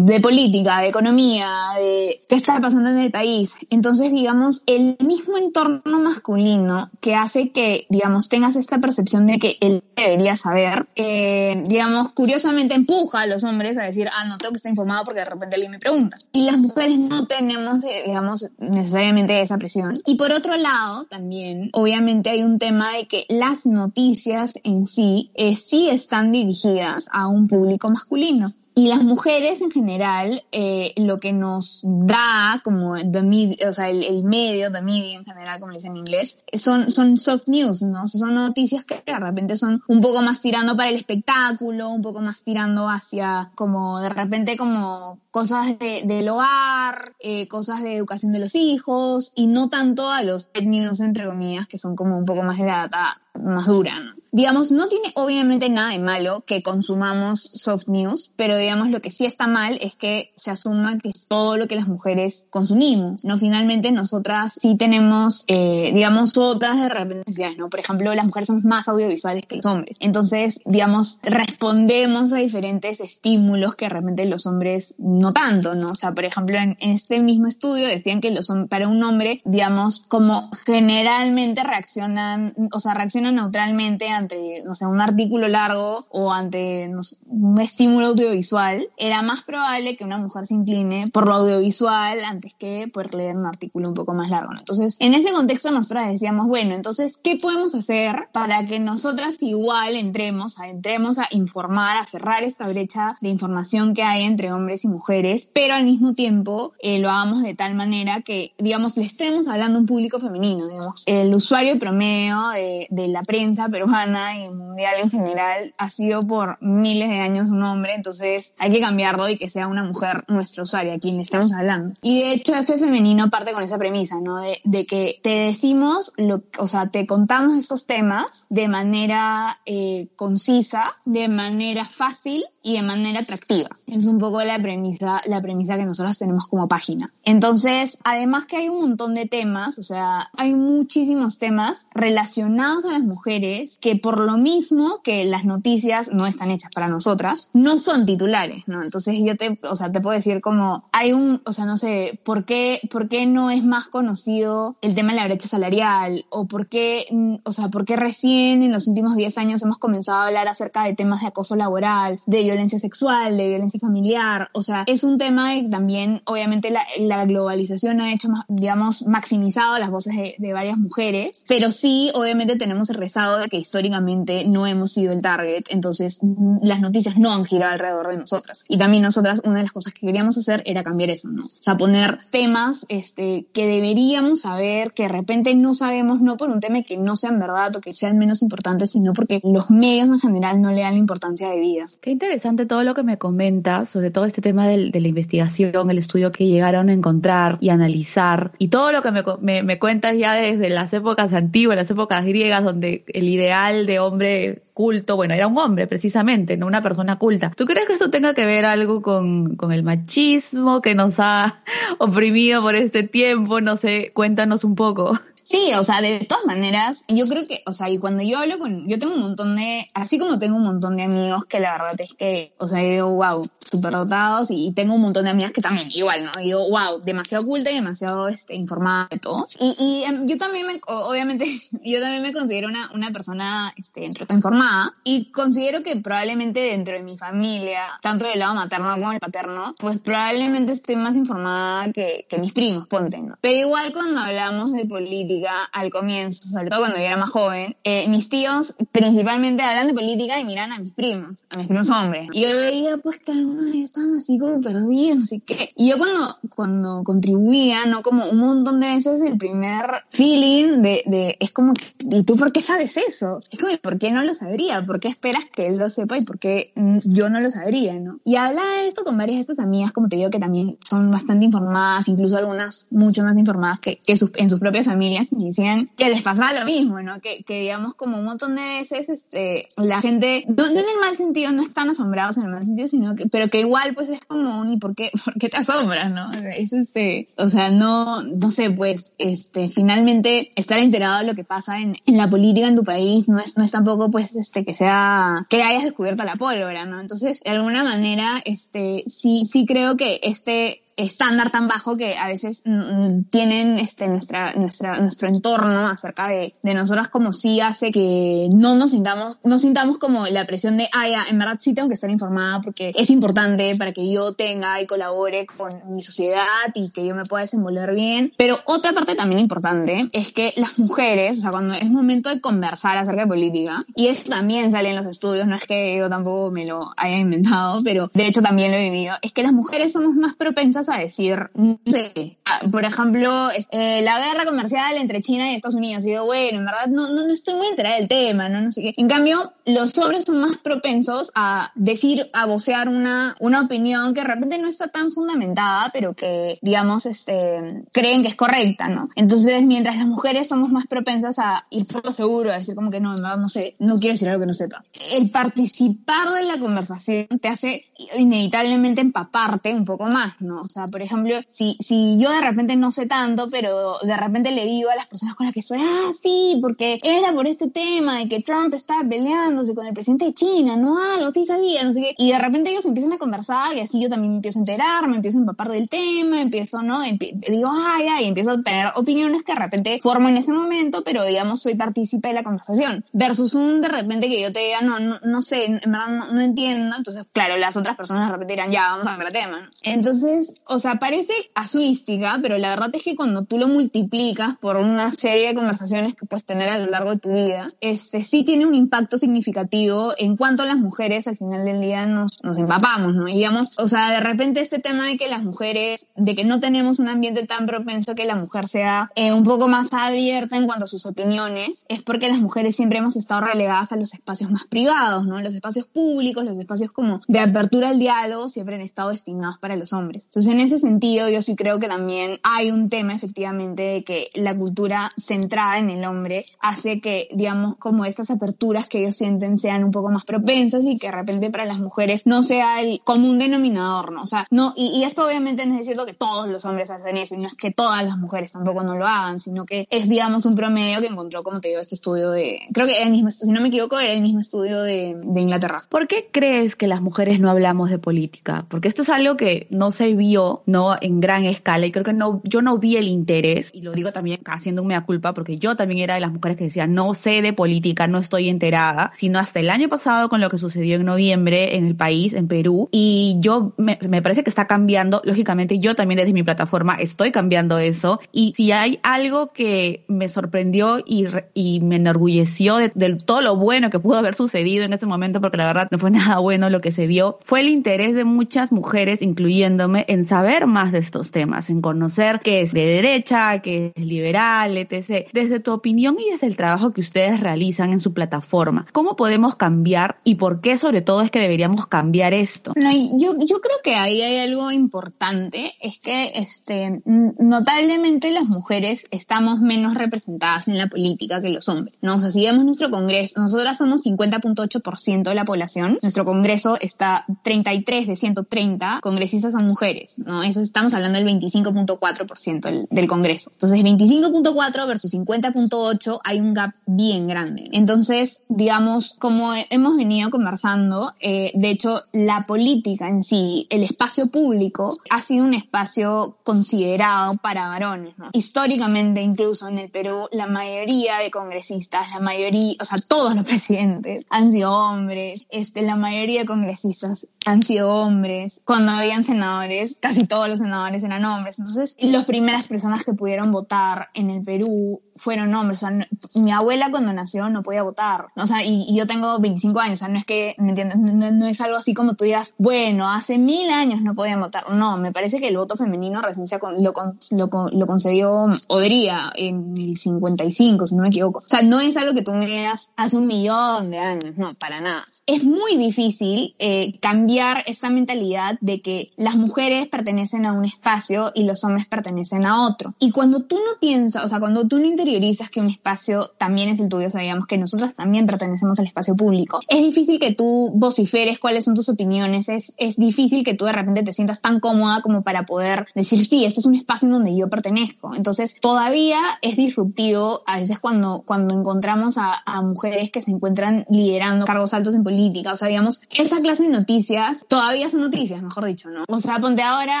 de 0.00 0.20
política, 0.20 0.80
de 0.80 0.88
economía, 0.88 1.48
de 1.76 2.24
qué 2.28 2.34
está 2.34 2.60
pasando 2.60 2.90
en 2.90 2.98
el 2.98 3.10
país. 3.10 3.56
Entonces, 3.70 4.12
digamos, 4.12 4.62
el 4.66 4.96
mismo 5.04 5.36
entorno 5.36 6.00
masculino 6.00 6.90
que 7.00 7.14
hace 7.14 7.50
que, 7.50 7.86
digamos, 7.88 8.28
tengas 8.28 8.56
esta 8.56 8.78
percepción 8.78 9.26
de 9.26 9.38
que 9.38 9.58
él 9.60 9.84
debería 9.96 10.36
saber, 10.36 10.88
eh, 10.96 11.62
digamos, 11.66 12.10
curiosamente 12.10 12.74
empuja 12.74 13.20
a 13.20 13.26
los 13.26 13.44
hombres 13.44 13.78
a 13.78 13.82
decir, 13.82 14.08
ah, 14.14 14.24
no 14.26 14.38
tengo 14.38 14.52
que 14.52 14.58
estar 14.58 14.70
informado 14.70 14.95
porque 15.04 15.20
de 15.20 15.26
repente 15.26 15.56
alguien 15.56 15.72
me 15.72 15.78
pregunta. 15.78 16.16
Y 16.32 16.42
las 16.42 16.58
mujeres 16.58 16.98
no 16.98 17.26
tenemos, 17.26 17.84
eh, 17.84 18.04
digamos, 18.06 18.46
necesariamente 18.58 19.40
esa 19.40 19.58
presión. 19.58 19.94
Y 20.06 20.16
por 20.16 20.32
otro 20.32 20.56
lado, 20.56 21.04
también, 21.04 21.70
obviamente 21.72 22.30
hay 22.30 22.42
un 22.42 22.58
tema 22.58 22.92
de 22.92 23.06
que 23.06 23.26
las 23.28 23.66
noticias 23.66 24.54
en 24.64 24.86
sí, 24.86 25.30
eh, 25.34 25.54
sí 25.54 25.88
están 25.88 26.32
dirigidas 26.32 27.08
a 27.10 27.28
un 27.28 27.48
público 27.48 27.88
masculino. 27.88 28.54
Y 28.78 28.88
las 28.88 29.02
mujeres 29.02 29.62
en 29.62 29.70
general, 29.70 30.44
eh, 30.52 30.92
lo 30.96 31.16
que 31.16 31.32
nos 31.32 31.80
da 31.82 32.60
como 32.62 32.94
the 32.96 33.22
media, 33.22 33.70
o 33.70 33.72
sea, 33.72 33.88
el, 33.88 34.22
medio, 34.22 34.70
the 34.70 34.82
media 34.82 35.16
en 35.16 35.24
general, 35.24 35.60
como 35.60 35.72
dicen 35.72 35.92
en 35.92 35.96
inglés, 35.96 36.36
son, 36.52 36.90
son 36.90 37.16
soft 37.16 37.48
news, 37.48 37.80
¿no? 37.80 38.06
Son 38.06 38.34
noticias 38.34 38.84
que 38.84 39.02
de 39.06 39.18
repente 39.18 39.56
son 39.56 39.82
un 39.88 40.02
poco 40.02 40.20
más 40.20 40.42
tirando 40.42 40.76
para 40.76 40.90
el 40.90 40.96
espectáculo, 40.96 41.88
un 41.88 42.02
poco 42.02 42.20
más 42.20 42.44
tirando 42.44 42.86
hacia 42.86 43.50
como 43.54 43.98
de 43.98 44.10
repente 44.10 44.58
como 44.58 45.20
cosas 45.30 45.78
de, 45.78 46.02
del 46.04 46.28
hogar, 46.28 47.14
eh, 47.20 47.48
cosas 47.48 47.82
de 47.82 47.96
educación 47.96 48.32
de 48.32 48.40
los 48.40 48.54
hijos 48.54 49.32
y 49.34 49.46
no 49.46 49.70
tanto 49.70 50.10
a 50.10 50.22
los 50.22 50.50
news, 50.62 51.00
entre 51.00 51.24
comillas, 51.24 51.66
que 51.66 51.78
son 51.78 51.96
como 51.96 52.18
un 52.18 52.26
poco 52.26 52.42
más 52.42 52.58
de 52.58 52.66
data 52.66 53.22
más 53.38 53.66
dura, 53.66 53.98
¿no? 54.00 54.16
Digamos, 54.36 54.70
no 54.70 54.88
tiene 54.88 55.12
obviamente 55.14 55.70
nada 55.70 55.92
de 55.92 55.98
malo 55.98 56.44
que 56.46 56.62
consumamos 56.62 57.40
soft 57.40 57.88
news, 57.88 58.32
pero 58.36 58.58
digamos 58.58 58.90
lo 58.90 59.00
que 59.00 59.10
sí 59.10 59.24
está 59.24 59.46
mal 59.46 59.78
es 59.80 59.96
que 59.96 60.30
se 60.36 60.50
asuma 60.50 60.98
que 60.98 61.08
es 61.08 61.26
todo 61.26 61.56
lo 61.56 61.68
que 61.68 61.74
las 61.74 61.88
mujeres 61.88 62.44
consumimos, 62.50 63.24
¿no? 63.24 63.38
Finalmente 63.38 63.92
nosotras 63.92 64.58
sí 64.60 64.76
tenemos, 64.76 65.44
eh, 65.46 65.90
digamos, 65.94 66.36
otras 66.36 66.78
de 66.78 66.90
repente, 66.90 67.56
¿no? 67.56 67.70
Por 67.70 67.80
ejemplo, 67.80 68.14
las 68.14 68.26
mujeres 68.26 68.48
somos 68.48 68.64
más 68.64 68.88
audiovisuales 68.88 69.46
que 69.46 69.56
los 69.56 69.64
hombres. 69.64 69.96
Entonces, 70.00 70.60
digamos, 70.66 71.18
respondemos 71.22 72.34
a 72.34 72.36
diferentes 72.36 73.00
estímulos 73.00 73.74
que 73.74 73.86
de 73.86 73.90
repente 73.90 74.26
los 74.26 74.46
hombres 74.46 74.96
no 74.98 75.32
tanto, 75.32 75.74
¿no? 75.74 75.92
O 75.92 75.94
sea, 75.94 76.12
por 76.12 76.26
ejemplo, 76.26 76.58
en, 76.58 76.76
este 76.78 77.20
mismo 77.20 77.46
estudio 77.46 77.88
decían 77.88 78.20
que 78.20 78.30
los 78.30 78.52
para 78.68 78.86
un 78.86 79.02
hombre, 79.02 79.40
digamos, 79.46 80.00
como 80.08 80.50
generalmente 80.66 81.64
reaccionan, 81.64 82.54
o 82.70 82.80
sea, 82.80 82.92
reaccionan 82.92 83.25
neutralmente 83.32 84.08
ante, 84.08 84.62
no 84.64 84.74
sé, 84.74 84.86
un 84.86 85.00
artículo 85.00 85.48
largo 85.48 86.06
o 86.10 86.32
ante 86.32 86.90
un 87.26 87.60
estímulo 87.60 88.08
audiovisual, 88.08 88.88
era 88.96 89.22
más 89.22 89.42
probable 89.42 89.96
que 89.96 90.04
una 90.04 90.18
mujer 90.18 90.46
se 90.46 90.54
incline 90.54 91.08
por 91.12 91.26
lo 91.26 91.34
audiovisual 91.34 92.18
antes 92.24 92.54
que 92.54 92.88
por 92.92 93.14
leer 93.14 93.36
un 93.36 93.46
artículo 93.46 93.88
un 93.88 93.94
poco 93.94 94.14
más 94.14 94.30
largo. 94.30 94.52
Entonces, 94.56 94.96
en 94.98 95.14
ese 95.14 95.32
contexto 95.32 95.70
nosotras 95.70 96.10
decíamos, 96.10 96.48
bueno, 96.48 96.74
entonces, 96.74 97.18
¿qué 97.22 97.36
podemos 97.36 97.74
hacer 97.74 98.28
para 98.32 98.66
que 98.66 98.78
nosotras 98.78 99.36
igual 99.40 99.96
entremos, 99.96 100.58
a, 100.58 100.68
entremos 100.68 101.18
a 101.18 101.26
informar, 101.30 101.96
a 101.96 102.06
cerrar 102.06 102.42
esta 102.42 102.68
brecha 102.68 103.16
de 103.20 103.28
información 103.28 103.94
que 103.94 104.02
hay 104.02 104.24
entre 104.24 104.52
hombres 104.52 104.84
y 104.84 104.88
mujeres, 104.88 105.50
pero 105.52 105.74
al 105.74 105.84
mismo 105.84 106.14
tiempo 106.14 106.72
eh, 106.80 106.98
lo 106.98 107.10
hagamos 107.10 107.42
de 107.42 107.54
tal 107.54 107.74
manera 107.74 108.20
que, 108.20 108.52
digamos, 108.58 108.96
le 108.96 109.04
estemos 109.04 109.48
hablando 109.48 109.78
a 109.78 109.80
un 109.80 109.86
público 109.86 110.20
femenino, 110.20 110.66
digamos, 110.68 111.02
el 111.06 111.34
usuario 111.34 111.78
promedio 111.78 112.48
de, 112.54 112.86
de 112.90 113.08
la 113.08 113.15
prensa 113.22 113.68
peruana 113.68 114.38
y 114.38 114.48
mundial 114.48 114.94
en 115.02 115.10
general 115.10 115.74
ha 115.78 115.88
sido 115.88 116.20
por 116.20 116.58
miles 116.60 117.08
de 117.08 117.20
años 117.20 117.50
un 117.50 117.62
hombre, 117.62 117.94
entonces 117.94 118.52
hay 118.58 118.72
que 118.72 118.80
cambiarlo 118.80 119.28
y 119.28 119.36
que 119.36 119.50
sea 119.50 119.66
una 119.66 119.84
mujer 119.84 120.24
nuestra 120.28 120.62
usuaria, 120.62 120.94
a 120.94 120.98
quien 120.98 121.20
estamos 121.20 121.52
hablando. 121.52 121.94
Y 122.02 122.20
de 122.20 122.32
hecho 122.32 122.54
F 122.54 122.78
femenino 122.78 123.30
parte 123.30 123.52
con 123.52 123.62
esa 123.62 123.78
premisa, 123.78 124.20
¿no? 124.20 124.40
De, 124.40 124.60
de 124.64 124.86
que 124.86 125.20
te 125.22 125.30
decimos, 125.30 126.12
lo, 126.16 126.42
o 126.58 126.66
sea, 126.66 126.88
te 126.88 127.06
contamos 127.06 127.56
estos 127.56 127.86
temas 127.86 128.46
de 128.48 128.68
manera 128.68 129.58
eh, 129.66 130.08
concisa, 130.16 130.96
de 131.04 131.28
manera 131.28 131.84
fácil 131.84 132.44
y 132.62 132.74
de 132.74 132.82
manera 132.82 133.20
atractiva. 133.20 133.70
Es 133.86 134.06
un 134.06 134.18
poco 134.18 134.42
la 134.42 134.58
premisa, 134.58 135.22
la 135.26 135.40
premisa 135.40 135.76
que 135.76 135.86
nosotros 135.86 136.18
tenemos 136.18 136.48
como 136.48 136.68
página. 136.68 137.12
Entonces, 137.22 137.98
además 138.04 138.46
que 138.46 138.56
hay 138.56 138.68
un 138.68 138.80
montón 138.80 139.14
de 139.14 139.26
temas, 139.26 139.78
o 139.78 139.82
sea, 139.82 140.30
hay 140.36 140.54
muchísimos 140.54 141.38
temas 141.38 141.86
relacionados 141.94 142.84
a 142.84 142.95
mujeres 143.02 143.78
que 143.80 143.96
por 143.96 144.20
lo 144.20 144.36
mismo 144.36 145.00
que 145.02 145.24
las 145.24 145.44
noticias 145.44 146.12
no 146.12 146.26
están 146.26 146.50
hechas 146.50 146.70
para 146.74 146.88
nosotras, 146.88 147.48
no 147.52 147.78
son 147.78 148.06
titulares, 148.06 148.64
¿no? 148.66 148.82
Entonces 148.82 149.16
yo 149.22 149.36
te, 149.36 149.58
o 149.62 149.76
sea, 149.76 149.92
te 149.92 150.00
puedo 150.00 150.16
decir 150.16 150.40
como 150.40 150.84
hay 150.92 151.12
un, 151.12 151.42
o 151.44 151.52
sea, 151.52 151.64
no 151.64 151.76
sé, 151.76 152.18
¿por 152.24 152.44
qué, 152.44 152.80
por 152.90 153.08
qué 153.08 153.26
no 153.26 153.50
es 153.50 153.64
más 153.64 153.88
conocido 153.88 154.76
el 154.80 154.94
tema 154.94 155.12
de 155.12 155.20
la 155.20 155.26
brecha 155.26 155.48
salarial? 155.48 156.24
O 156.30 156.46
por 156.46 156.68
qué, 156.68 157.06
o 157.44 157.52
sea, 157.52 157.68
por 157.68 157.84
qué 157.84 157.96
recién 157.96 158.62
en 158.62 158.72
los 158.72 158.88
últimos 158.88 159.16
10 159.16 159.38
años 159.38 159.62
hemos 159.62 159.78
comenzado 159.78 160.18
a 160.18 160.26
hablar 160.26 160.48
acerca 160.48 160.84
de 160.84 160.94
temas 160.94 161.20
de 161.20 161.28
acoso 161.28 161.56
laboral, 161.56 162.20
de 162.26 162.42
violencia 162.42 162.78
sexual, 162.78 163.36
de 163.36 163.48
violencia 163.48 163.80
familiar. 163.80 164.48
O 164.52 164.62
sea, 164.62 164.84
es 164.86 165.04
un 165.04 165.18
tema 165.18 165.54
que 165.54 165.68
también, 165.68 166.22
obviamente, 166.24 166.70
la, 166.70 166.84
la 166.98 167.24
globalización 167.24 168.00
ha 168.00 168.12
hecho, 168.12 168.28
digamos, 168.48 169.06
maximizado 169.06 169.78
las 169.78 169.90
voces 169.90 170.16
de, 170.16 170.34
de, 170.38 170.52
varias 170.52 170.78
mujeres, 170.78 171.44
pero 171.48 171.70
sí, 171.70 172.10
obviamente, 172.14 172.56
tenemos 172.56 172.85
el 172.90 172.96
rezado 172.96 173.38
de 173.38 173.48
que 173.48 173.56
históricamente 173.56 174.44
no 174.46 174.66
hemos 174.66 174.92
sido 174.92 175.12
el 175.12 175.22
target, 175.22 175.64
entonces 175.70 176.20
las 176.62 176.80
noticias 176.80 177.18
no 177.18 177.32
han 177.32 177.44
girado 177.44 177.72
alrededor 177.72 178.08
de 178.08 178.18
nosotras. 178.18 178.64
Y 178.68 178.78
también 178.78 179.02
nosotras, 179.02 179.42
una 179.44 179.56
de 179.56 179.62
las 179.62 179.72
cosas 179.72 179.92
que 179.92 180.06
queríamos 180.06 180.38
hacer 180.38 180.62
era 180.66 180.82
cambiar 180.82 181.10
eso, 181.10 181.28
¿no? 181.28 181.44
O 181.44 181.50
sea, 181.60 181.76
poner 181.76 182.18
temas 182.30 182.86
este, 182.88 183.46
que 183.52 183.66
deberíamos 183.66 184.42
saber, 184.42 184.92
que 184.92 185.04
de 185.04 185.08
repente 185.08 185.54
no 185.54 185.74
sabemos, 185.74 186.20
no 186.20 186.36
por 186.36 186.50
un 186.50 186.60
tema 186.60 186.82
que 186.82 186.96
no 186.96 187.16
sean 187.16 187.38
verdad 187.38 187.74
o 187.76 187.80
que 187.80 187.92
sean 187.92 188.18
menos 188.18 188.42
importantes, 188.42 188.90
sino 188.90 189.12
porque 189.12 189.40
los 189.42 189.70
medios 189.70 190.10
en 190.10 190.20
general 190.20 190.60
no 190.60 190.72
le 190.72 190.82
dan 190.82 190.94
la 190.94 190.98
importancia 190.98 191.48
de 191.50 191.60
vida. 191.60 191.86
Qué 192.00 192.10
interesante 192.10 192.66
todo 192.66 192.82
lo 192.82 192.94
que 192.94 193.02
me 193.02 193.18
comentas, 193.18 193.88
sobre 193.88 194.10
todo 194.10 194.24
este 194.24 194.42
tema 194.42 194.68
de 194.68 195.00
la 195.00 195.08
investigación, 195.08 195.90
el 195.90 195.98
estudio 195.98 196.32
que 196.32 196.46
llegaron 196.46 196.88
a 196.88 196.92
encontrar 196.92 197.58
y 197.60 197.70
analizar, 197.70 198.52
y 198.58 198.68
todo 198.68 198.92
lo 198.92 199.02
que 199.02 199.10
me, 199.10 199.62
me, 199.62 199.78
cuentas 199.78 200.16
ya 200.18 200.34
desde 200.34 200.70
las 200.70 200.92
épocas 200.92 201.32
antiguas, 201.32 201.76
las 201.76 201.90
épocas 201.90 202.24
griegas, 202.24 202.64
donde 202.64 202.75
el 202.82 203.28
ideal 203.28 203.86
de 203.86 203.98
hombre 203.98 204.62
culto, 204.74 205.16
bueno, 205.16 205.34
era 205.34 205.46
un 205.46 205.56
hombre 205.58 205.86
precisamente, 205.86 206.56
no 206.56 206.66
una 206.66 206.82
persona 206.82 207.18
culta. 207.18 207.52
¿Tú 207.56 207.64
crees 207.64 207.86
que 207.86 207.94
esto 207.94 208.10
tenga 208.10 208.34
que 208.34 208.46
ver 208.46 208.64
algo 208.64 209.02
con, 209.02 209.56
con 209.56 209.72
el 209.72 209.82
machismo 209.82 210.82
que 210.82 210.94
nos 210.94 211.14
ha 211.18 211.62
oprimido 211.98 212.62
por 212.62 212.74
este 212.74 213.02
tiempo? 213.02 213.60
No 213.60 213.76
sé, 213.76 214.10
cuéntanos 214.14 214.64
un 214.64 214.74
poco. 214.74 215.18
Sí, 215.46 215.72
o 215.78 215.84
sea, 215.84 216.00
de 216.00 216.26
todas 216.28 216.44
maneras, 216.44 217.04
yo 217.06 217.28
creo 217.28 217.46
que, 217.46 217.62
o 217.66 217.72
sea, 217.72 217.88
y 217.88 217.98
cuando 217.98 218.24
yo 218.24 218.38
hablo 218.38 218.58
con, 218.58 218.88
yo 218.88 218.98
tengo 218.98 219.14
un 219.14 219.20
montón 219.20 219.54
de, 219.54 219.86
así 219.94 220.18
como 220.18 220.40
tengo 220.40 220.56
un 220.56 220.64
montón 220.64 220.96
de 220.96 221.04
amigos 221.04 221.46
que 221.46 221.60
la 221.60 221.74
verdad 221.74 221.94
es 222.00 222.14
que, 222.14 222.52
o 222.58 222.66
sea, 222.66 222.82
yo 222.82 222.88
digo, 222.88 223.14
wow, 223.14 223.48
súper 223.60 223.92
dotados 223.92 224.48
y 224.50 224.72
tengo 224.72 224.94
un 224.94 225.02
montón 225.02 225.22
de 225.22 225.30
amigas 225.30 225.52
que 225.52 225.60
también 225.60 225.88
igual, 225.92 226.24
¿no? 226.24 226.32
Y 226.40 226.46
digo, 226.46 226.68
wow, 226.68 227.00
demasiado 227.00 227.44
culta 227.44 227.70
y 227.70 227.76
demasiado 227.76 228.26
este, 228.26 228.56
informada 228.56 229.06
de 229.08 229.20
todo. 229.20 229.46
Y, 229.60 229.76
y 229.78 230.02
em, 230.02 230.26
yo 230.26 230.36
también 230.36 230.66
me, 230.66 230.80
obviamente, 230.88 231.46
yo 231.84 232.00
también 232.00 232.22
me 232.22 232.32
considero 232.32 232.66
una, 232.66 232.90
una 232.92 233.12
persona, 233.12 233.72
este, 233.76 234.04
entre 234.04 234.26
todo 234.26 234.36
informada 234.36 234.96
y 235.04 235.30
considero 235.30 235.84
que 235.84 235.94
probablemente 235.94 236.58
dentro 236.58 236.96
de 236.96 237.04
mi 237.04 237.18
familia, 237.18 237.82
tanto 238.02 238.26
del 238.26 238.40
lado 238.40 238.56
materno 238.56 238.90
como 238.94 239.10
del 239.10 239.20
paterno, 239.20 239.76
pues 239.78 240.00
probablemente 240.00 240.72
estoy 240.72 240.96
más 240.96 241.14
informada 241.14 241.92
que, 241.92 242.26
que 242.28 242.38
mis 242.38 242.52
primos, 242.52 242.88
ponte, 242.88 243.22
¿no? 243.22 243.38
Pero 243.40 243.58
igual 243.58 243.92
cuando 243.92 244.20
hablamos 244.20 244.72
de 244.72 244.86
política, 244.86 245.35
política 245.36 245.64
al 245.72 245.90
comienzo, 245.90 246.48
sobre 246.48 246.70
todo 246.70 246.80
cuando 246.80 246.98
yo 246.98 247.04
era 247.04 247.16
más 247.16 247.30
joven, 247.30 247.76
eh, 247.84 248.08
mis 248.08 248.28
tíos 248.28 248.74
principalmente 248.92 249.62
hablan 249.62 249.88
de 249.88 249.94
política 249.94 250.38
y 250.38 250.44
miran 250.44 250.72
a 250.72 250.78
mis 250.78 250.92
primos, 250.92 251.44
a 251.50 251.58
mis 251.58 251.66
primos 251.66 251.90
hombres. 251.90 252.28
Y 252.32 252.42
yo 252.42 252.48
veía 252.56 252.96
pues 252.98 253.18
que 253.18 253.32
algunos 253.32 253.66
estaban 253.66 254.14
así 254.14 254.38
como 254.38 254.60
perdidos, 254.60 255.18
no 255.18 255.26
sé 255.26 255.40
qué. 255.40 255.72
Y 255.76 255.90
yo 255.90 255.98
cuando, 255.98 256.38
cuando 256.54 257.02
contribuía, 257.04 257.86
¿no? 257.86 258.02
Como 258.02 258.28
un 258.28 258.38
montón 258.38 258.80
de 258.80 258.94
veces 258.94 259.20
el 259.22 259.36
primer 259.36 259.84
feeling 260.10 260.82
de, 260.82 261.02
de 261.06 261.36
es 261.40 261.52
como, 261.52 261.74
¿y 261.98 262.22
tú 262.22 262.36
por 262.36 262.52
qué 262.52 262.62
sabes 262.62 262.96
eso? 262.96 263.40
Es 263.50 263.58
como, 263.58 263.76
¿por 263.78 263.98
qué 263.98 264.10
no 264.12 264.22
lo 264.22 264.34
sabría? 264.34 264.84
¿Por 264.84 265.00
qué 265.00 265.08
esperas 265.08 265.44
que 265.52 265.66
él 265.66 265.76
lo 265.76 265.88
sepa 265.88 266.18
y 266.18 266.24
por 266.24 266.38
qué 266.38 266.72
yo 267.04 267.28
no 267.30 267.40
lo 267.40 267.50
sabría, 267.50 267.98
¿no? 267.98 268.20
Y 268.24 268.36
hablaba 268.36 268.70
de 268.76 268.88
esto 268.88 269.04
con 269.04 269.16
varias 269.16 269.36
de 269.36 269.40
estas 269.42 269.58
amigas, 269.58 269.92
como 269.92 270.08
te 270.08 270.16
digo, 270.16 270.30
que 270.30 270.38
también 270.38 270.78
son 270.84 271.10
bastante 271.10 271.44
informadas, 271.44 272.08
incluso 272.08 272.36
algunas 272.36 272.86
mucho 272.90 273.22
más 273.22 273.36
informadas 273.38 273.80
que, 273.80 273.98
que 273.98 274.16
sus, 274.16 274.30
en 274.36 274.48
sus 274.48 274.60
propias 274.60 274.86
familias, 274.86 275.25
y 275.32 275.36
me 275.36 275.44
decían 275.46 275.90
que 275.96 276.08
les 276.08 276.22
pasaba 276.22 276.52
lo 276.52 276.64
mismo, 276.64 277.00
¿no? 277.02 277.20
Que, 277.20 277.42
que 277.44 277.60
digamos 277.60 277.94
como 277.94 278.18
un 278.18 278.24
montón 278.24 278.56
de 278.56 278.62
veces 278.62 279.08
este, 279.08 279.68
la 279.76 280.00
gente, 280.00 280.44
no, 280.48 280.66
en 280.66 280.76
el 280.76 280.84
mal 281.00 281.16
sentido, 281.16 281.52
no 281.52 281.62
están 281.62 281.90
asombrados 281.90 282.36
en 282.36 282.44
el 282.44 282.50
mal 282.50 282.64
sentido, 282.64 282.88
sino 282.88 283.14
que, 283.14 283.26
pero 283.26 283.48
que 283.48 283.60
igual 283.60 283.94
pues 283.94 284.08
es 284.08 284.20
como 284.26 284.60
un, 284.60 284.72
¿y 284.72 284.78
por 284.78 284.94
qué, 284.94 285.10
por 285.24 285.34
qué 285.34 285.48
te 285.48 285.58
asombras, 285.58 286.10
no? 286.10 286.30
Es 286.32 286.72
este, 286.72 287.28
o 287.36 287.48
sea, 287.48 287.70
no, 287.70 288.22
no 288.22 288.50
sé, 288.50 288.70
pues, 288.70 289.12
este, 289.18 289.68
finalmente 289.68 290.50
estar 290.56 290.78
enterado 290.78 291.20
de 291.20 291.26
lo 291.26 291.34
que 291.34 291.44
pasa 291.44 291.80
en, 291.80 291.96
en 292.06 292.16
la 292.16 292.28
política 292.28 292.68
en 292.68 292.76
tu 292.76 292.84
país 292.84 293.28
no 293.28 293.38
es, 293.38 293.56
no 293.56 293.64
es 293.64 293.70
tampoco 293.70 294.10
pues 294.10 294.34
este, 294.36 294.64
que 294.64 294.74
sea, 294.74 295.46
que 295.48 295.62
hayas 295.62 295.84
descubierto 295.84 296.24
la 296.24 296.36
pólvora, 296.36 296.84
¿no? 296.84 297.00
Entonces, 297.00 297.40
de 297.40 297.50
alguna 297.50 297.84
manera, 297.84 298.40
este, 298.44 299.04
sí, 299.06 299.42
sí 299.44 299.66
creo 299.66 299.96
que 299.96 300.20
este, 300.22 300.82
estándar 300.96 301.50
tan 301.50 301.68
bajo 301.68 301.96
que 301.96 302.16
a 302.16 302.28
veces 302.28 302.62
mm, 302.64 303.24
tienen 303.30 303.78
este, 303.78 304.08
nuestra, 304.08 304.54
nuestra, 304.54 304.98
nuestro 305.00 305.28
entorno 305.28 305.88
acerca 305.88 306.28
de, 306.28 306.54
de 306.62 306.74
nosotras 306.74 307.08
como 307.08 307.32
si 307.32 307.60
hace 307.60 307.90
que 307.90 308.48
no 308.52 308.74
nos 308.74 308.92
sintamos, 308.92 309.38
no 309.44 309.58
sintamos 309.58 309.98
como 309.98 310.26
la 310.26 310.46
presión 310.46 310.76
de, 310.76 310.88
ah, 310.92 311.08
ya, 311.08 311.24
en 311.28 311.38
verdad 311.38 311.58
sí 311.60 311.74
tengo 311.74 311.88
que 311.88 311.94
estar 311.94 312.10
informada 312.10 312.60
porque 312.60 312.92
es 312.96 313.10
importante 313.10 313.74
para 313.76 313.92
que 313.92 314.10
yo 314.10 314.32
tenga 314.32 314.80
y 314.80 314.86
colabore 314.86 315.46
con 315.46 315.94
mi 315.94 316.02
sociedad 316.02 316.44
y 316.74 316.90
que 316.90 317.06
yo 317.06 317.14
me 317.14 317.24
pueda 317.24 317.42
desenvolver 317.42 317.94
bien. 317.94 318.32
Pero 318.36 318.58
otra 318.64 318.92
parte 318.92 319.14
también 319.14 319.40
importante 319.40 320.08
es 320.12 320.32
que 320.32 320.54
las 320.56 320.78
mujeres, 320.78 321.38
o 321.38 321.42
sea, 321.42 321.50
cuando 321.50 321.74
es 321.74 321.88
momento 321.88 322.30
de 322.30 322.40
conversar 322.40 322.96
acerca 322.96 323.22
de 323.22 323.26
política, 323.28 323.84
y 323.94 324.08
esto 324.08 324.30
también 324.30 324.70
sale 324.70 324.90
en 324.90 324.96
los 324.96 325.06
estudios, 325.06 325.46
no 325.46 325.56
es 325.56 325.66
que 325.66 325.96
yo 325.98 326.08
tampoco 326.08 326.50
me 326.50 326.66
lo 326.66 326.90
haya 326.96 327.18
inventado, 327.18 327.82
pero 327.84 328.10
de 328.14 328.26
hecho 328.26 328.42
también 328.42 328.70
lo 328.70 328.78
he 328.78 328.90
vivido, 328.90 329.14
es 329.22 329.32
que 329.32 329.42
las 329.42 329.52
mujeres 329.52 329.92
somos 329.92 330.14
más 330.14 330.34
propensas 330.34 330.85
a 330.88 330.98
decir, 330.98 331.50
no 331.54 331.78
sé, 331.86 332.38
por 332.70 332.84
ejemplo, 332.84 333.48
eh, 333.70 334.02
la 334.02 334.18
guerra 334.18 334.44
comercial 334.44 334.96
entre 334.96 335.20
China 335.20 335.50
y 335.50 335.56
Estados 335.56 335.74
Unidos. 335.74 336.04
Y 336.04 336.12
yo, 336.12 336.24
bueno, 336.24 336.58
en 336.58 336.64
verdad 336.64 336.86
no, 336.88 337.08
no, 337.08 337.26
no 337.26 337.32
estoy 337.32 337.54
muy 337.54 337.66
enterada 337.68 337.96
del 337.96 338.08
tema, 338.08 338.48
¿no? 338.48 338.60
No 338.60 338.72
sé 338.72 338.82
qué. 338.82 338.94
En 338.96 339.08
cambio, 339.08 339.52
los 339.64 339.96
hombres 339.98 340.24
son 340.24 340.40
más 340.40 340.56
propensos 340.58 341.32
a 341.34 341.72
decir, 341.74 342.30
a 342.32 342.46
vocear 342.46 342.88
una, 342.88 343.34
una 343.40 343.62
opinión 343.62 344.14
que 344.14 344.20
de 344.20 344.26
repente 344.26 344.58
no 344.58 344.68
está 344.68 344.88
tan 344.88 345.12
fundamentada, 345.12 345.90
pero 345.92 346.14
que, 346.14 346.58
digamos, 346.62 347.06
este, 347.06 347.84
creen 347.92 348.22
que 348.22 348.28
es 348.28 348.36
correcta, 348.36 348.88
¿no? 348.88 349.08
Entonces, 349.16 349.62
mientras 349.62 349.98
las 349.98 350.06
mujeres 350.06 350.48
somos 350.48 350.70
más 350.70 350.86
propensas 350.86 351.38
a 351.38 351.66
ir 351.70 351.86
por 351.86 352.04
lo 352.04 352.12
seguro, 352.12 352.52
a 352.52 352.58
decir 352.58 352.74
como 352.74 352.90
que 352.90 353.00
no, 353.00 353.16
en 353.16 353.22
verdad 353.22 353.38
no 353.38 353.48
sé, 353.48 353.76
no 353.78 353.98
quiero 353.98 354.14
decir 354.14 354.28
algo 354.28 354.40
que 354.40 354.46
no 354.46 354.52
sepa. 354.52 354.84
El 355.12 355.30
participar 355.30 356.30
de 356.30 356.44
la 356.44 356.58
conversación 356.58 357.26
te 357.40 357.48
hace 357.48 357.84
inevitablemente 358.16 359.00
empaparte 359.00 359.74
un 359.74 359.84
poco 359.84 360.04
más, 360.04 360.40
¿no? 360.40 360.62
Sea, 360.76 360.88
por 360.88 361.00
ejemplo, 361.00 361.34
si, 361.48 361.78
si 361.80 362.18
yo 362.18 362.30
de 362.30 362.42
repente 362.42 362.76
no 362.76 362.92
sé 362.92 363.06
tanto, 363.06 363.48
pero 363.48 363.96
de 364.02 364.14
repente 364.14 364.50
le 364.50 364.66
digo 364.66 364.90
a 364.90 364.94
las 364.94 365.06
personas 365.06 365.34
con 365.34 365.46
las 365.46 365.54
que 365.54 365.60
estoy, 365.60 365.78
ah, 365.80 366.10
sí, 366.12 366.58
porque 366.60 367.00
era 367.02 367.32
por 367.32 367.46
este 367.46 367.70
tema 367.70 368.18
de 368.18 368.28
que 368.28 368.42
Trump 368.42 368.74
estaba 368.74 369.08
peleándose 369.08 369.74
con 369.74 369.86
el 369.86 369.94
presidente 369.94 370.26
de 370.26 370.34
China, 370.34 370.76
no 370.76 370.98
algo, 370.98 371.30
sí 371.30 371.46
sabía, 371.46 371.82
no 371.82 371.94
sé 371.94 372.00
qué. 372.00 372.14
Y 372.18 372.32
de 372.32 372.38
repente 372.38 372.70
ellos 372.72 372.84
empiezan 372.84 373.14
a 373.14 373.16
conversar 373.16 373.74
y 373.74 373.80
así 373.80 374.02
yo 374.02 374.10
también 374.10 374.34
empiezo 374.34 374.58
a 374.58 374.60
enterar, 374.60 375.08
me 375.08 375.16
empiezo 375.16 375.38
a 375.38 375.40
empapar 375.40 375.70
del 375.70 375.88
tema, 375.88 376.42
empiezo, 376.42 376.82
¿no? 376.82 377.00
digo, 377.00 377.70
ay, 377.72 378.08
ay, 378.10 378.24
y 378.26 378.28
empiezo 378.28 378.50
a 378.50 378.60
tener 378.60 378.88
opiniones 378.96 379.44
que 379.44 379.54
de 379.54 379.58
repente 379.58 379.98
formo 380.02 380.28
en 380.28 380.36
ese 380.36 380.52
momento, 380.52 381.04
pero 381.04 381.24
digamos, 381.24 381.62
soy 381.62 381.74
partícipe 381.74 382.28
de 382.28 382.34
la 382.34 382.42
conversación. 382.42 383.02
Versus 383.14 383.54
un 383.54 383.80
de 383.80 383.88
repente 383.88 384.28
que 384.28 384.42
yo 384.42 384.52
te 384.52 384.60
diga, 384.60 384.82
no, 384.82 385.00
no, 385.00 385.20
no 385.24 385.40
sé, 385.40 385.64
en 385.64 385.80
verdad 385.86 386.08
no, 386.08 386.32
no 386.32 386.40
entiendo. 386.42 386.96
Entonces, 386.98 387.24
claro, 387.32 387.56
las 387.56 387.78
otras 387.78 387.96
personas 387.96 388.28
de 388.28 388.32
repente 388.32 388.52
dirán, 388.52 388.70
ya, 388.70 388.90
vamos 388.90 389.06
a 389.06 389.10
cambiar 389.10 389.28
el 389.28 389.32
tema. 389.32 389.70
Entonces, 389.82 390.52
o 390.68 390.78
sea, 390.78 390.96
parece 390.98 391.32
asuística, 391.54 392.38
pero 392.42 392.58
la 392.58 392.70
verdad 392.70 392.90
es 392.92 393.02
que 393.02 393.16
cuando 393.16 393.44
tú 393.44 393.58
lo 393.58 393.68
multiplicas 393.68 394.56
por 394.56 394.76
una 394.76 395.12
serie 395.12 395.48
de 395.48 395.54
conversaciones 395.54 396.14
que 396.14 396.26
puedes 396.26 396.44
tener 396.44 396.68
a 396.68 396.78
lo 396.78 396.86
largo 396.86 397.10
de 397.10 397.18
tu 397.18 397.32
vida, 397.32 397.68
este 397.80 398.22
sí 398.22 398.44
tiene 398.44 398.66
un 398.66 398.74
impacto 398.74 399.16
significativo 399.16 400.12
en 400.18 400.36
cuanto 400.36 400.64
a 400.64 400.66
las 400.66 400.76
mujeres 400.76 401.28
al 401.28 401.36
final 401.36 401.64
del 401.64 401.80
día 401.80 402.06
nos, 402.06 402.42
nos 402.42 402.58
empapamos, 402.58 403.14
¿no? 403.14 403.26
Digamos, 403.26 403.72
o 403.78 403.86
sea, 403.88 404.10
de 404.10 404.20
repente 404.20 404.60
este 404.60 404.78
tema 404.78 405.06
de 405.06 405.16
que 405.16 405.28
las 405.28 405.44
mujeres, 405.44 406.06
de 406.16 406.34
que 406.34 406.44
no 406.44 406.58
tenemos 406.58 406.98
un 406.98 407.08
ambiente 407.08 407.46
tan 407.46 407.66
propenso 407.66 408.14
que 408.14 408.24
la 408.24 408.36
mujer 408.36 408.68
sea 408.68 409.10
eh, 409.14 409.32
un 409.32 409.44
poco 409.44 409.68
más 409.68 409.92
abierta 409.92 410.56
en 410.56 410.66
cuanto 410.66 410.84
a 410.86 410.88
sus 410.88 411.06
opiniones, 411.06 411.84
es 411.88 412.02
porque 412.02 412.28
las 412.28 412.38
mujeres 412.38 412.74
siempre 412.74 412.98
hemos 412.98 413.16
estado 413.16 413.42
relegadas 413.42 413.92
a 413.92 413.96
los 413.96 414.14
espacios 414.14 414.50
más 414.50 414.64
privados, 414.64 415.26
¿no? 415.26 415.40
Los 415.40 415.54
espacios 415.54 415.86
públicos, 415.86 416.44
los 416.44 416.58
espacios 416.58 416.90
como 416.90 417.20
de 417.28 417.38
apertura 417.38 417.90
al 417.90 417.98
diálogo 417.98 418.48
siempre 418.48 418.74
han 418.74 418.80
estado 418.80 419.10
destinados 419.10 419.58
para 419.58 419.76
los 419.76 419.92
hombres. 419.92 420.24
Entonces, 420.24 420.55
en 420.56 420.66
ese 420.66 420.78
sentido, 420.78 421.28
yo 421.28 421.42
sí 421.42 421.54
creo 421.54 421.78
que 421.78 421.86
también 421.86 422.40
hay 422.42 422.70
un 422.70 422.88
tema 422.88 423.14
efectivamente 423.14 423.82
de 423.82 424.04
que 424.04 424.28
la 424.34 424.56
cultura 424.56 425.10
centrada 425.16 425.78
en 425.78 425.90
el 425.90 426.04
hombre 426.04 426.46
hace 426.60 427.00
que, 427.00 427.28
digamos, 427.32 427.76
como 427.76 428.06
estas 428.06 428.30
aperturas 428.30 428.88
que 428.88 429.00
ellos 429.00 429.16
sienten 429.16 429.58
sean 429.58 429.84
un 429.84 429.90
poco 429.90 430.10
más 430.10 430.24
propensas 430.24 430.84
y 430.84 430.96
que 430.96 431.08
de 431.08 431.12
repente 431.12 431.50
para 431.50 431.66
las 431.66 431.78
mujeres 431.78 432.22
no 432.24 432.42
sea 432.42 432.80
el 432.80 433.00
común 433.04 433.38
denominador, 433.38 434.12
¿no? 434.12 434.22
O 434.22 434.26
sea, 434.26 434.46
no, 434.50 434.72
y, 434.76 435.02
esto 435.04 435.26
obviamente 435.26 435.66
no 435.66 435.78
es 435.78 435.86
cierto 435.86 436.06
que 436.06 436.14
todos 436.14 436.48
los 436.48 436.64
hombres 436.64 436.90
hacen 436.90 437.16
eso 437.16 437.34
y 437.34 437.38
no 437.38 437.46
es 437.46 437.54
que 437.54 437.70
todas 437.70 438.02
las 438.02 438.16
mujeres 438.16 438.52
tampoco 438.52 438.82
no 438.82 438.96
lo 438.96 439.06
hagan, 439.06 439.38
sino 439.38 439.66
que 439.66 439.86
es, 439.90 440.08
digamos, 440.08 440.46
un 440.46 440.54
promedio 440.54 441.00
que 441.00 441.06
encontró, 441.06 441.42
como 441.42 441.60
te 441.60 441.68
digo, 441.68 441.80
este 441.80 441.94
estudio 441.94 442.30
de, 442.30 442.60
creo 442.72 442.86
que 442.86 443.02
el 443.02 443.10
mismo, 443.10 443.30
si 443.30 443.52
no 443.52 443.60
me 443.60 443.68
equivoco, 443.68 443.98
era 443.98 444.12
el 444.12 444.22
mismo 444.22 444.40
estudio 444.40 444.82
de, 444.82 445.16
de 445.22 445.40
Inglaterra. 445.40 445.84
¿Por 445.90 446.08
qué 446.08 446.28
crees 446.32 446.76
que 446.76 446.86
las 446.86 447.02
mujeres 447.02 447.40
no 447.40 447.50
hablamos 447.50 447.90
de 447.90 447.98
política? 447.98 448.64
Porque 448.68 448.88
esto 448.88 449.02
es 449.02 449.10
algo 449.10 449.36
que 449.36 449.66
no 449.70 449.92
se 449.92 450.14
vio, 450.14 450.45
¿no? 450.66 450.96
En 451.00 451.20
gran 451.20 451.44
escala 451.44 451.86
y 451.86 451.92
creo 451.92 452.04
que 452.04 452.12
no, 452.12 452.40
yo 452.44 452.62
no 452.62 452.78
vi 452.78 452.96
el 452.96 453.08
interés, 453.08 453.70
y 453.72 453.82
lo 453.82 453.92
digo 453.92 454.12
también 454.12 454.40
haciendo 454.46 454.82
un 454.82 454.88
mea 454.88 455.04
culpa, 455.04 455.34
porque 455.34 455.58
yo 455.58 455.76
también 455.76 456.00
era 456.00 456.14
de 456.14 456.20
las 456.20 456.32
mujeres 456.32 456.56
que 456.56 456.64
decían, 456.64 456.94
no 456.94 457.14
sé 457.14 457.42
de 457.42 457.52
política, 457.52 458.06
no 458.06 458.18
estoy 458.18 458.48
enterada, 458.48 459.12
sino 459.16 459.38
hasta 459.38 459.60
el 459.60 459.70
año 459.70 459.88
pasado 459.88 460.28
con 460.28 460.40
lo 460.40 460.48
que 460.48 460.58
sucedió 460.58 460.96
en 460.96 461.04
noviembre 461.04 461.76
en 461.76 461.86
el 461.86 461.94
país, 461.94 462.34
en 462.34 462.48
Perú, 462.48 462.88
y 462.92 463.36
yo 463.40 463.72
me, 463.76 463.98
me 464.08 464.22
parece 464.22 464.44
que 464.44 464.50
está 464.50 464.66
cambiando, 464.66 465.22
lógicamente 465.24 465.78
yo 465.78 465.94
también 465.94 466.18
desde 466.18 466.32
mi 466.32 466.42
plataforma 466.42 466.94
estoy 466.94 467.32
cambiando 467.32 467.78
eso, 467.78 468.20
y 468.32 468.52
si 468.56 468.72
hay 468.72 468.98
algo 469.02 469.52
que 469.52 470.04
me 470.08 470.28
sorprendió 470.28 471.02
y, 471.04 471.26
y 471.54 471.80
me 471.80 471.96
enorgulleció 471.96 472.76
de, 472.76 472.92
de 472.94 473.16
todo 473.16 473.40
lo 473.40 473.56
bueno 473.56 473.90
que 473.90 473.98
pudo 473.98 474.16
haber 474.16 474.34
sucedido 474.34 474.84
en 474.84 474.92
ese 474.92 475.06
momento, 475.06 475.40
porque 475.40 475.56
la 475.56 475.66
verdad 475.66 475.88
no 475.90 475.98
fue 475.98 476.10
nada 476.12 476.38
bueno 476.38 476.70
lo 476.70 476.80
que 476.80 476.92
se 476.92 477.06
vio, 477.06 477.38
fue 477.44 477.60
el 477.60 477.68
interés 477.68 478.14
de 478.14 478.24
muchas 478.24 478.72
mujeres, 478.72 479.22
incluyéndome, 479.22 480.04
en 480.08 480.24
saber 480.24 480.35
más 480.66 480.92
de 480.92 480.98
estos 480.98 481.30
temas, 481.30 481.70
en 481.70 481.80
conocer 481.80 482.40
qué 482.40 482.60
es 482.60 482.72
de 482.72 482.84
derecha, 482.84 483.60
qué 483.60 483.92
es 483.94 484.04
liberal, 484.04 484.76
etc. 484.76 485.28
Desde 485.32 485.60
tu 485.60 485.72
opinión 485.72 486.16
y 486.18 486.30
desde 486.30 486.46
el 486.46 486.56
trabajo 486.56 486.92
que 486.92 487.00
ustedes 487.00 487.40
realizan 487.40 487.92
en 487.92 488.00
su 488.00 488.12
plataforma, 488.12 488.86
¿cómo 488.92 489.16
podemos 489.16 489.56
cambiar 489.56 490.18
y 490.24 490.34
por 490.34 490.60
qué 490.60 490.76
sobre 490.78 491.00
todo 491.00 491.22
es 491.22 491.30
que 491.30 491.40
deberíamos 491.40 491.86
cambiar 491.86 492.34
esto? 492.34 492.72
No, 492.76 492.92
yo, 492.92 493.36
yo 493.38 493.60
creo 493.60 493.78
que 493.82 493.94
ahí 493.94 494.22
hay 494.22 494.38
algo 494.38 494.70
importante, 494.70 495.72
es 495.80 496.00
que 496.00 496.32
este, 496.34 497.00
notablemente 497.06 498.30
las 498.30 498.44
mujeres 498.44 499.06
estamos 499.10 499.60
menos 499.60 499.94
representadas 499.94 500.68
en 500.68 500.76
la 500.76 500.88
política 500.88 501.40
que 501.40 501.48
los 501.48 501.68
hombres, 501.68 501.96
¿no? 502.02 502.16
O 502.16 502.18
sea, 502.18 502.30
si 502.30 502.44
vemos 502.44 502.64
nuestro 502.64 502.90
Congreso, 502.90 503.40
nosotras 503.40 503.78
somos 503.78 504.04
50.8% 504.04 505.22
de 505.22 505.34
la 505.34 505.44
población, 505.44 505.98
nuestro 506.02 506.24
Congreso 506.24 506.76
está 506.80 507.24
33 507.42 508.06
de 508.06 508.16
130 508.16 509.00
congresistas 509.00 509.52
son 509.52 509.66
mujeres, 509.66 510.15
¿no? 510.18 510.42
Eso 510.42 510.60
estamos 510.60 510.94
hablando 510.94 511.18
del 511.18 511.28
25.4% 511.28 512.86
del, 512.90 513.06
Congreso. 513.06 513.50
Entonces, 513.52 513.80
25.4 513.82 514.86
versus 514.86 515.14
50.8 515.14 516.20
hay 516.24 516.40
un 516.40 516.54
gap 516.54 516.74
bien 516.86 517.28
grande. 517.28 517.68
Entonces, 517.72 518.42
digamos, 518.48 519.14
como 519.18 519.52
hemos 519.70 519.96
venido 519.96 520.30
conversando, 520.30 521.14
eh, 521.20 521.52
de 521.54 521.70
hecho, 521.70 522.04
la 522.12 522.46
política 522.46 523.08
en 523.08 523.22
sí, 523.22 523.66
el 523.70 523.84
espacio 523.84 524.26
público, 524.28 524.96
ha 525.10 525.20
sido 525.20 525.44
un 525.44 525.54
espacio 525.54 526.38
considerado 526.44 527.34
para 527.34 527.68
varones, 527.68 528.18
¿no? 528.18 528.30
Históricamente, 528.32 529.22
incluso 529.22 529.68
en 529.68 529.78
el 529.78 529.90
Perú, 529.90 530.28
la 530.32 530.46
mayoría 530.46 531.18
de 531.18 531.30
congresistas, 531.30 532.10
la 532.12 532.20
mayoría, 532.20 532.74
o 532.80 532.84
sea, 532.84 532.98
todos 532.98 533.34
los 533.34 533.44
presidentes 533.46 534.26
han 534.30 534.52
sido 534.52 534.72
hombres, 534.72 535.44
este, 535.50 535.82
la 535.82 535.96
mayoría 535.96 536.40
de 536.40 536.46
congresistas 536.46 537.26
han 537.44 537.62
sido 537.62 537.88
hombres. 537.90 538.60
Cuando 538.64 538.92
habían 538.92 539.22
senadores, 539.22 540.00
casi 540.06 540.26
todos 540.26 540.48
los 540.48 540.60
senadores 540.60 541.02
eran 541.02 541.24
hombres. 541.24 541.58
Entonces, 541.58 541.96
las 541.98 542.26
primeras 542.26 542.66
personas 542.68 543.04
que 543.04 543.12
pudieron 543.12 543.50
votar 543.50 544.08
en 544.14 544.30
el 544.30 544.44
Perú 544.44 545.02
fueron 545.16 545.54
hombres. 545.54 545.82
O 545.82 545.86
sea, 545.86 546.06
mi 546.34 546.52
abuela 546.52 546.90
cuando 546.90 547.12
nació 547.12 547.48
no 547.48 547.62
podía 547.62 547.82
votar. 547.82 548.26
O 548.36 548.46
sea, 548.46 548.64
y, 548.64 548.94
yo 548.96 549.06
tengo 549.06 549.38
25 549.38 549.80
años. 549.80 549.94
O 549.94 550.04
sea, 550.04 550.08
no 550.08 550.18
es 550.18 550.24
que, 550.24 550.54
¿me 550.58 550.70
entiendes? 550.70 550.98
No, 550.98 551.46
es 551.46 551.60
algo 551.60 551.76
así 551.76 551.94
como 551.94 552.14
tú 552.14 552.24
digas, 552.24 552.54
bueno, 552.58 553.10
hace 553.10 553.38
mil 553.38 553.70
años 553.70 554.02
no 554.02 554.14
podía 554.14 554.36
votar. 554.36 554.70
No, 554.70 554.96
me 554.96 555.12
parece 555.12 555.40
que 555.40 555.48
el 555.48 555.56
voto 555.56 555.76
femenino 555.76 556.20
recién 556.22 556.46
se, 556.46 556.58
lo, 556.58 556.92
lo, 557.30 557.70
lo 557.72 557.86
concedió 557.86 558.46
Odría 558.68 559.32
en 559.36 559.74
el 559.76 559.96
55, 559.96 560.86
si 560.86 560.94
no 560.94 561.02
me 561.02 561.08
equivoco. 561.08 561.38
O 561.38 561.48
sea, 561.48 561.62
no 561.62 561.80
es 561.80 561.96
algo 561.96 562.14
que 562.14 562.22
tú 562.22 562.32
me 562.32 562.46
digas 562.46 562.90
hace 562.96 563.16
un 563.16 563.26
millón 563.26 563.90
de 563.90 563.98
años. 563.98 564.36
No, 564.36 564.54
para 564.54 564.80
nada. 564.80 565.04
Es 565.26 565.42
muy 565.42 565.76
difícil 565.76 566.54
eh, 566.58 566.98
cambiar 567.00 567.64
esa 567.66 567.90
mentalidad 567.90 568.58
de 568.60 568.80
que 568.80 569.10
las 569.16 569.36
mujeres 569.36 569.88
pertenecen 569.88 570.46
a 570.46 570.52
un 570.52 570.64
espacio 570.64 571.32
y 571.34 571.44
los 571.44 571.64
hombres 571.64 571.86
pertenecen 571.86 572.46
a 572.46 572.66
otro. 572.66 572.94
Y 572.98 573.10
cuando 573.10 573.42
tú 573.42 573.56
no 573.56 573.78
piensas, 573.80 574.24
o 574.24 574.28
sea, 574.28 574.38
cuando 574.38 574.68
tú 574.68 574.78
no 574.78 574.86
interiorizas 575.06 575.50
que 575.50 575.60
un 575.60 575.70
espacio 575.70 576.32
también 576.36 576.68
es 576.68 576.80
el 576.80 576.88
tuyo, 576.88 577.10
sabíamos 577.10 577.46
que 577.46 577.58
nosotras 577.58 577.94
también 577.94 578.26
pertenecemos 578.26 578.78
al 578.80 578.86
espacio 578.86 579.14
público, 579.14 579.60
es 579.68 579.80
difícil 579.80 580.18
que 580.18 580.34
tú 580.34 580.72
vociferes 580.74 581.38
cuáles 581.38 581.64
son 581.64 581.74
tus 581.74 581.88
opiniones, 581.88 582.48
es, 582.48 582.74
es 582.76 582.96
difícil 582.96 583.44
que 583.44 583.54
tú 583.54 583.66
de 583.66 583.72
repente 583.72 584.02
te 584.02 584.12
sientas 584.12 584.40
tan 584.40 584.58
cómoda 584.58 585.02
como 585.02 585.22
para 585.22 585.46
poder 585.46 585.86
decir, 585.94 586.26
sí, 586.26 586.44
este 586.44 586.60
es 586.60 586.66
un 586.66 586.74
espacio 586.74 587.06
en 587.06 587.12
donde 587.12 587.36
yo 587.36 587.48
pertenezco. 587.48 588.14
Entonces, 588.14 588.56
todavía 588.60 589.18
es 589.42 589.56
disruptivo 589.56 590.42
a 590.46 590.58
veces 590.58 590.80
cuando, 590.80 591.22
cuando 591.24 591.54
encontramos 591.54 592.18
a, 592.18 592.42
a 592.44 592.62
mujeres 592.62 593.10
que 593.12 593.20
se 593.20 593.30
encuentran 593.30 593.84
liderando 593.88 594.44
cargos 594.44 594.74
altos 594.74 594.94
en 594.96 595.04
política, 595.04 595.52
o 595.52 595.56
sea, 595.56 595.68
digamos, 595.68 596.00
esa 596.10 596.40
clase 596.40 596.64
de 596.64 596.70
noticias 596.70 597.46
todavía 597.48 597.88
son 597.88 598.00
noticias, 598.00 598.42
mejor 598.42 598.64
dicho, 598.64 598.90
¿no? 598.90 599.04
O 599.08 599.20
sea, 599.20 599.38
ponte 599.38 599.62
ahora, 599.62 600.00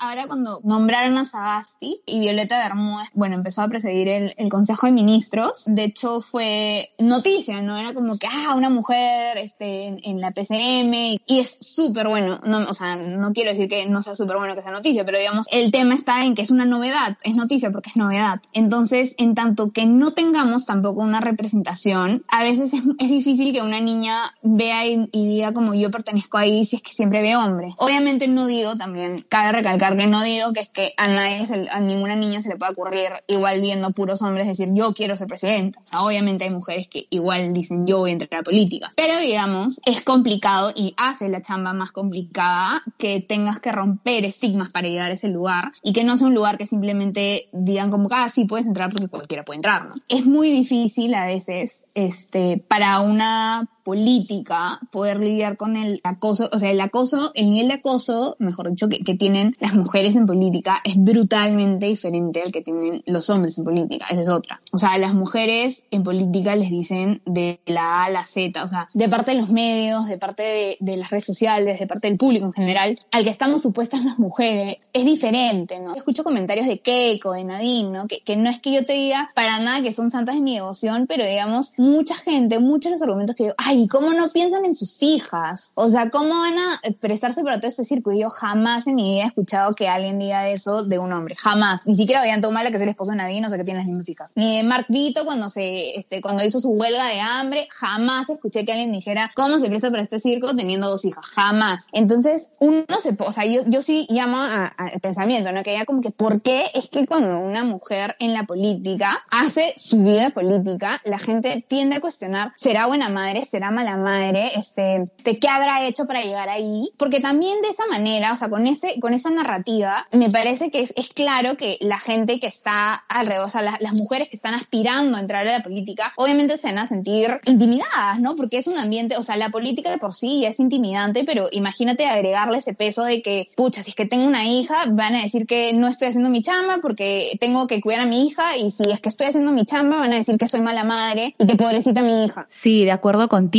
ahora 0.00 0.26
cuando 0.26 0.60
nombraron 0.64 1.18
a 1.18 1.26
Sagasti 1.26 2.00
y 2.06 2.20
Violeta 2.20 2.56
Bermúdez, 2.58 3.08
bueno, 3.12 3.34
empezó 3.34 3.60
a 3.60 3.68
presidir 3.68 4.08
el, 4.08 4.34
el 4.38 4.48
Consejo 4.48 4.85
Ministros, 4.92 5.64
de 5.66 5.84
hecho 5.84 6.20
fue 6.20 6.90
noticia, 6.98 7.62
¿no? 7.62 7.76
Era 7.76 7.92
como 7.92 8.18
que, 8.18 8.26
ah, 8.26 8.54
una 8.54 8.70
mujer 8.70 9.38
este, 9.38 9.86
en, 9.86 10.20
la 10.20 10.30
PCM 10.30 11.18
y 11.26 11.38
es 11.38 11.58
súper 11.60 12.08
bueno, 12.08 12.40
no, 12.44 12.58
o 12.60 12.74
sea, 12.74 12.96
no 12.96 13.32
quiero 13.32 13.50
decir 13.50 13.68
que 13.68 13.86
no 13.86 14.02
sea 14.02 14.14
súper 14.14 14.38
bueno 14.38 14.54
que 14.54 14.62
sea 14.62 14.72
noticia, 14.72 15.04
pero 15.04 15.18
digamos, 15.18 15.46
el 15.52 15.70
tema 15.70 15.94
está 15.94 16.24
en 16.24 16.34
que 16.34 16.42
es 16.42 16.50
una 16.50 16.64
novedad, 16.64 17.18
es 17.22 17.36
noticia 17.36 17.70
porque 17.70 17.90
es 17.90 17.96
novedad. 17.96 18.40
Entonces, 18.52 19.14
en 19.18 19.34
tanto 19.34 19.70
que 19.70 19.86
no 19.86 20.12
tengamos 20.12 20.66
tampoco 20.66 21.02
una 21.02 21.20
representación, 21.20 22.24
a 22.28 22.42
veces 22.42 22.72
es, 22.72 23.08
difícil 23.08 23.52
que 23.52 23.62
una 23.62 23.80
niña 23.80 24.34
vea 24.42 24.86
y, 24.86 25.08
y 25.12 25.26
diga 25.28 25.52
como 25.52 25.74
yo 25.74 25.90
pertenezco 25.90 26.38
ahí 26.38 26.64
si 26.64 26.76
es 26.76 26.82
que 26.82 26.92
siempre 26.92 27.22
ve 27.22 27.36
hombres. 27.36 27.74
Obviamente 27.78 28.28
no 28.28 28.46
digo, 28.46 28.76
también 28.76 29.24
cabe 29.28 29.52
recalcar 29.52 29.96
que 29.96 30.06
no 30.06 30.22
digo 30.22 30.52
que 30.52 30.60
es 30.60 30.68
que 30.68 30.92
a 30.96 31.08
nadie, 31.08 31.44
a 31.70 31.80
ninguna 31.80 32.16
niña 32.16 32.42
se 32.42 32.48
le 32.48 32.56
pueda 32.56 32.72
ocurrir 32.72 33.10
igual 33.26 33.60
viendo 33.60 33.90
puros 33.90 34.22
hombres 34.22 34.46
decir 34.46 34.68
yo 34.76 34.92
quiero 34.92 35.16
ser 35.16 35.26
presidenta. 35.26 35.80
Obviamente 35.98 36.44
hay 36.44 36.50
mujeres 36.50 36.88
que 36.88 37.06
igual 37.10 37.52
dicen 37.52 37.86
yo 37.86 37.98
voy 37.98 38.10
a 38.10 38.12
entrar 38.12 38.40
a 38.40 38.44
política. 38.44 38.90
Pero 38.94 39.18
digamos, 39.18 39.80
es 39.84 40.02
complicado 40.02 40.72
y 40.74 40.94
hace 40.96 41.28
la 41.28 41.40
chamba 41.40 41.72
más 41.72 41.92
complicada 41.92 42.82
que 42.98 43.20
tengas 43.20 43.60
que 43.60 43.72
romper 43.72 44.24
estigmas 44.24 44.68
para 44.68 44.88
llegar 44.88 45.10
a 45.10 45.14
ese 45.14 45.28
lugar 45.28 45.72
y 45.82 45.92
que 45.92 46.04
no 46.04 46.16
sea 46.16 46.28
un 46.28 46.34
lugar 46.34 46.58
que 46.58 46.66
simplemente 46.66 47.48
digan 47.52 47.90
como, 47.90 48.08
ah, 48.12 48.28
sí 48.28 48.44
puedes 48.44 48.66
entrar 48.66 48.90
porque 48.90 49.08
cualquiera 49.08 49.44
puede 49.44 49.56
entrar, 49.56 49.86
¿no? 49.88 49.94
Es 50.08 50.26
muy 50.26 50.50
difícil 50.50 51.14
a 51.14 51.24
veces, 51.24 51.84
este, 51.94 52.62
para 52.68 53.00
una 53.00 53.68
política 53.86 54.80
poder 54.90 55.20
lidiar 55.20 55.56
con 55.56 55.76
el 55.76 56.00
acoso, 56.02 56.50
o 56.52 56.58
sea, 56.58 56.72
el 56.72 56.80
acoso, 56.80 57.30
el 57.36 57.50
nivel 57.50 57.68
de 57.68 57.74
acoso, 57.74 58.34
mejor 58.40 58.68
dicho, 58.68 58.88
que, 58.88 58.98
que, 58.98 59.14
tienen 59.14 59.54
las 59.60 59.74
mujeres 59.74 60.16
en 60.16 60.26
política 60.26 60.80
es 60.82 60.96
brutalmente 60.96 61.86
diferente 61.86 62.42
al 62.44 62.50
que 62.50 62.62
tienen 62.62 63.04
los 63.06 63.30
hombres 63.30 63.56
en 63.58 63.64
política, 63.64 64.06
esa 64.10 64.22
es 64.22 64.28
otra. 64.28 64.60
O 64.72 64.78
sea, 64.78 64.98
las 64.98 65.14
mujeres 65.14 65.84
en 65.92 66.02
política 66.02 66.56
les 66.56 66.68
dicen 66.68 67.22
de 67.26 67.60
la 67.66 68.02
A 68.02 68.04
a 68.06 68.10
la 68.10 68.24
Z, 68.24 68.64
o 68.64 68.68
sea, 68.68 68.88
de 68.92 69.08
parte 69.08 69.30
de 69.30 69.40
los 69.40 69.50
medios, 69.50 70.06
de 70.08 70.18
parte 70.18 70.42
de, 70.42 70.76
de 70.80 70.96
las 70.96 71.10
redes 71.10 71.24
sociales, 71.24 71.78
de 71.78 71.86
parte 71.86 72.08
del 72.08 72.16
público 72.16 72.44
en 72.44 72.54
general, 72.54 72.98
al 73.12 73.22
que 73.22 73.30
estamos 73.30 73.62
supuestas 73.62 74.04
las 74.04 74.18
mujeres, 74.18 74.78
es 74.92 75.04
diferente, 75.04 75.78
¿no? 75.78 75.94
Escucho 75.94 76.24
comentarios 76.24 76.66
de 76.66 76.80
Keiko, 76.80 77.34
de 77.34 77.44
Nadine, 77.44 77.90
¿no? 77.90 78.08
Que, 78.08 78.18
que 78.18 78.36
no 78.36 78.50
es 78.50 78.58
que 78.58 78.72
yo 78.72 78.84
te 78.84 78.94
diga 78.94 79.30
para 79.36 79.60
nada 79.60 79.80
que 79.80 79.92
son 79.92 80.10
santas 80.10 80.34
de 80.34 80.40
mi 80.40 80.56
devoción, 80.56 81.06
pero 81.06 81.24
digamos, 81.24 81.72
mucha 81.76 82.16
gente, 82.16 82.58
muchos 82.58 82.90
de 82.90 82.96
los 82.96 83.02
argumentos 83.02 83.36
que 83.36 83.44
digo, 83.44 83.54
ay, 83.58 83.75
¿y 83.76 83.88
cómo 83.88 84.12
no 84.12 84.32
piensan 84.32 84.64
en 84.64 84.74
sus 84.74 85.02
hijas? 85.02 85.72
O 85.74 85.88
sea, 85.90 86.10
¿cómo 86.10 86.30
van 86.30 86.58
a 86.58 86.80
prestarse 87.00 87.42
para 87.42 87.60
todo 87.60 87.68
este 87.68 87.84
circuito? 87.84 88.20
Yo 88.20 88.30
jamás 88.30 88.86
en 88.86 88.94
mi 88.94 89.14
vida 89.14 89.24
he 89.24 89.26
escuchado 89.26 89.74
que 89.74 89.88
alguien 89.88 90.18
diga 90.18 90.48
eso 90.48 90.82
de 90.82 90.98
un 90.98 91.12
hombre. 91.12 91.34
Jamás. 91.36 91.86
Ni 91.86 91.94
siquiera 91.94 92.22
veían 92.22 92.40
Tomala, 92.40 92.70
que 92.70 92.76
es 92.76 92.82
el 92.82 92.88
esposo 92.88 93.10
de 93.10 93.18
Nadine, 93.18 93.46
o 93.46 93.50
sea, 93.50 93.58
que 93.58 93.64
tiene 93.64 93.80
las 93.80 93.86
mismas 93.86 94.08
hijas. 94.08 94.30
Ni 94.34 94.56
de 94.56 94.62
Mark 94.62 94.86
Vito 94.88 95.24
cuando 95.24 95.50
se, 95.50 95.96
este, 95.98 96.20
cuando 96.20 96.44
hizo 96.44 96.60
su 96.60 96.70
huelga 96.70 97.06
de 97.06 97.20
hambre, 97.20 97.68
jamás 97.70 98.30
escuché 98.30 98.64
que 98.64 98.72
alguien 98.72 98.92
dijera 98.92 99.30
cómo 99.34 99.58
se 99.58 99.68
presta 99.68 99.90
para 99.90 100.02
este 100.02 100.18
circo 100.18 100.54
teniendo 100.56 100.88
dos 100.88 101.04
hijas. 101.04 101.24
Jamás. 101.26 101.86
Entonces, 101.92 102.48
uno 102.58 102.84
se, 103.00 103.16
o 103.18 103.32
sea, 103.32 103.44
yo, 103.44 103.62
yo 103.66 103.82
sí 103.82 104.06
llamo 104.08 104.38
al 104.38 105.00
pensamiento, 105.00 105.52
¿no? 105.52 105.62
Que 105.62 105.72
haya 105.72 105.84
como 105.84 106.00
que, 106.00 106.10
¿por 106.10 106.40
qué 106.40 106.66
es 106.74 106.88
que 106.88 107.06
cuando 107.06 107.38
una 107.40 107.64
mujer 107.64 108.16
en 108.18 108.32
la 108.32 108.44
política 108.44 109.24
hace 109.30 109.74
su 109.76 110.02
vida 110.02 110.30
política, 110.30 111.00
la 111.04 111.18
gente 111.18 111.64
tiende 111.66 111.96
a 111.96 112.00
cuestionar, 112.00 112.52
¿será 112.56 112.86
buena 112.86 113.08
madre? 113.08 113.44
¿Será 113.44 113.65
mala 113.70 113.96
madre, 113.96 114.50
este, 114.56 115.04
de 115.24 115.38
qué 115.38 115.48
habrá 115.48 115.86
hecho 115.86 116.06
para 116.06 116.22
llegar 116.22 116.48
ahí, 116.48 116.90
porque 116.96 117.20
también 117.20 117.60
de 117.62 117.68
esa 117.68 117.86
manera, 117.86 118.32
o 118.32 118.36
sea, 118.36 118.48
con 118.48 118.66
ese, 118.66 118.98
con 119.00 119.14
esa 119.14 119.30
narrativa, 119.30 120.06
me 120.12 120.30
parece 120.30 120.70
que 120.70 120.80
es, 120.80 120.92
claro 121.14 121.56
que 121.56 121.78
la 121.80 121.98
gente 121.98 122.40
que 122.40 122.46
está 122.46 122.94
alrededor, 123.08 123.46
o 123.46 123.48
sea, 123.48 123.62
las 123.62 123.92
mujeres 123.92 124.28
que 124.28 124.36
están 124.36 124.54
aspirando 124.54 125.16
a 125.16 125.20
entrar 125.20 125.46
a 125.46 125.58
la 125.58 125.62
política, 125.62 126.12
obviamente 126.16 126.56
se 126.56 126.68
van 126.68 126.78
a 126.78 126.86
sentir 126.86 127.40
intimidadas, 127.44 128.20
¿no? 128.20 128.36
Porque 128.36 128.58
es 128.58 128.66
un 128.66 128.78
ambiente, 128.78 129.16
o 129.16 129.22
sea, 129.22 129.36
la 129.36 129.50
política 129.50 129.90
de 129.90 129.98
por 129.98 130.12
sí 130.12 130.40
ya 130.40 130.48
es 130.48 130.60
intimidante, 130.60 131.24
pero 131.24 131.48
imagínate 131.52 132.06
agregarle 132.06 132.58
ese 132.58 132.74
peso 132.74 133.04
de 133.04 133.22
que, 133.22 133.48
pucha, 133.56 133.82
si 133.82 133.90
es 133.90 133.96
que 133.96 134.06
tengo 134.06 134.26
una 134.26 134.46
hija, 134.46 134.76
van 134.90 135.14
a 135.14 135.22
decir 135.22 135.46
que 135.46 135.72
no 135.72 135.88
estoy 135.88 136.08
haciendo 136.08 136.30
mi 136.30 136.42
chamba 136.42 136.78
porque 136.82 137.36
tengo 137.40 137.66
que 137.66 137.80
cuidar 137.80 138.02
a 138.02 138.06
mi 138.06 138.26
hija 138.26 138.56
y 138.56 138.70
si 138.70 138.90
es 138.90 139.00
que 139.00 139.08
estoy 139.08 139.28
haciendo 139.28 139.52
mi 139.52 139.64
chamba, 139.64 139.96
van 139.96 140.12
a 140.12 140.16
decir 140.16 140.36
que 140.38 140.48
soy 140.48 140.60
mala 140.60 140.84
madre 140.84 141.34
y 141.38 141.46
que 141.46 141.56
pobrecita 141.56 142.02
mi 142.02 142.24
hija. 142.24 142.46
Sí, 142.50 142.84
de 142.84 142.92
acuerdo 142.92 143.28
contigo 143.28 143.55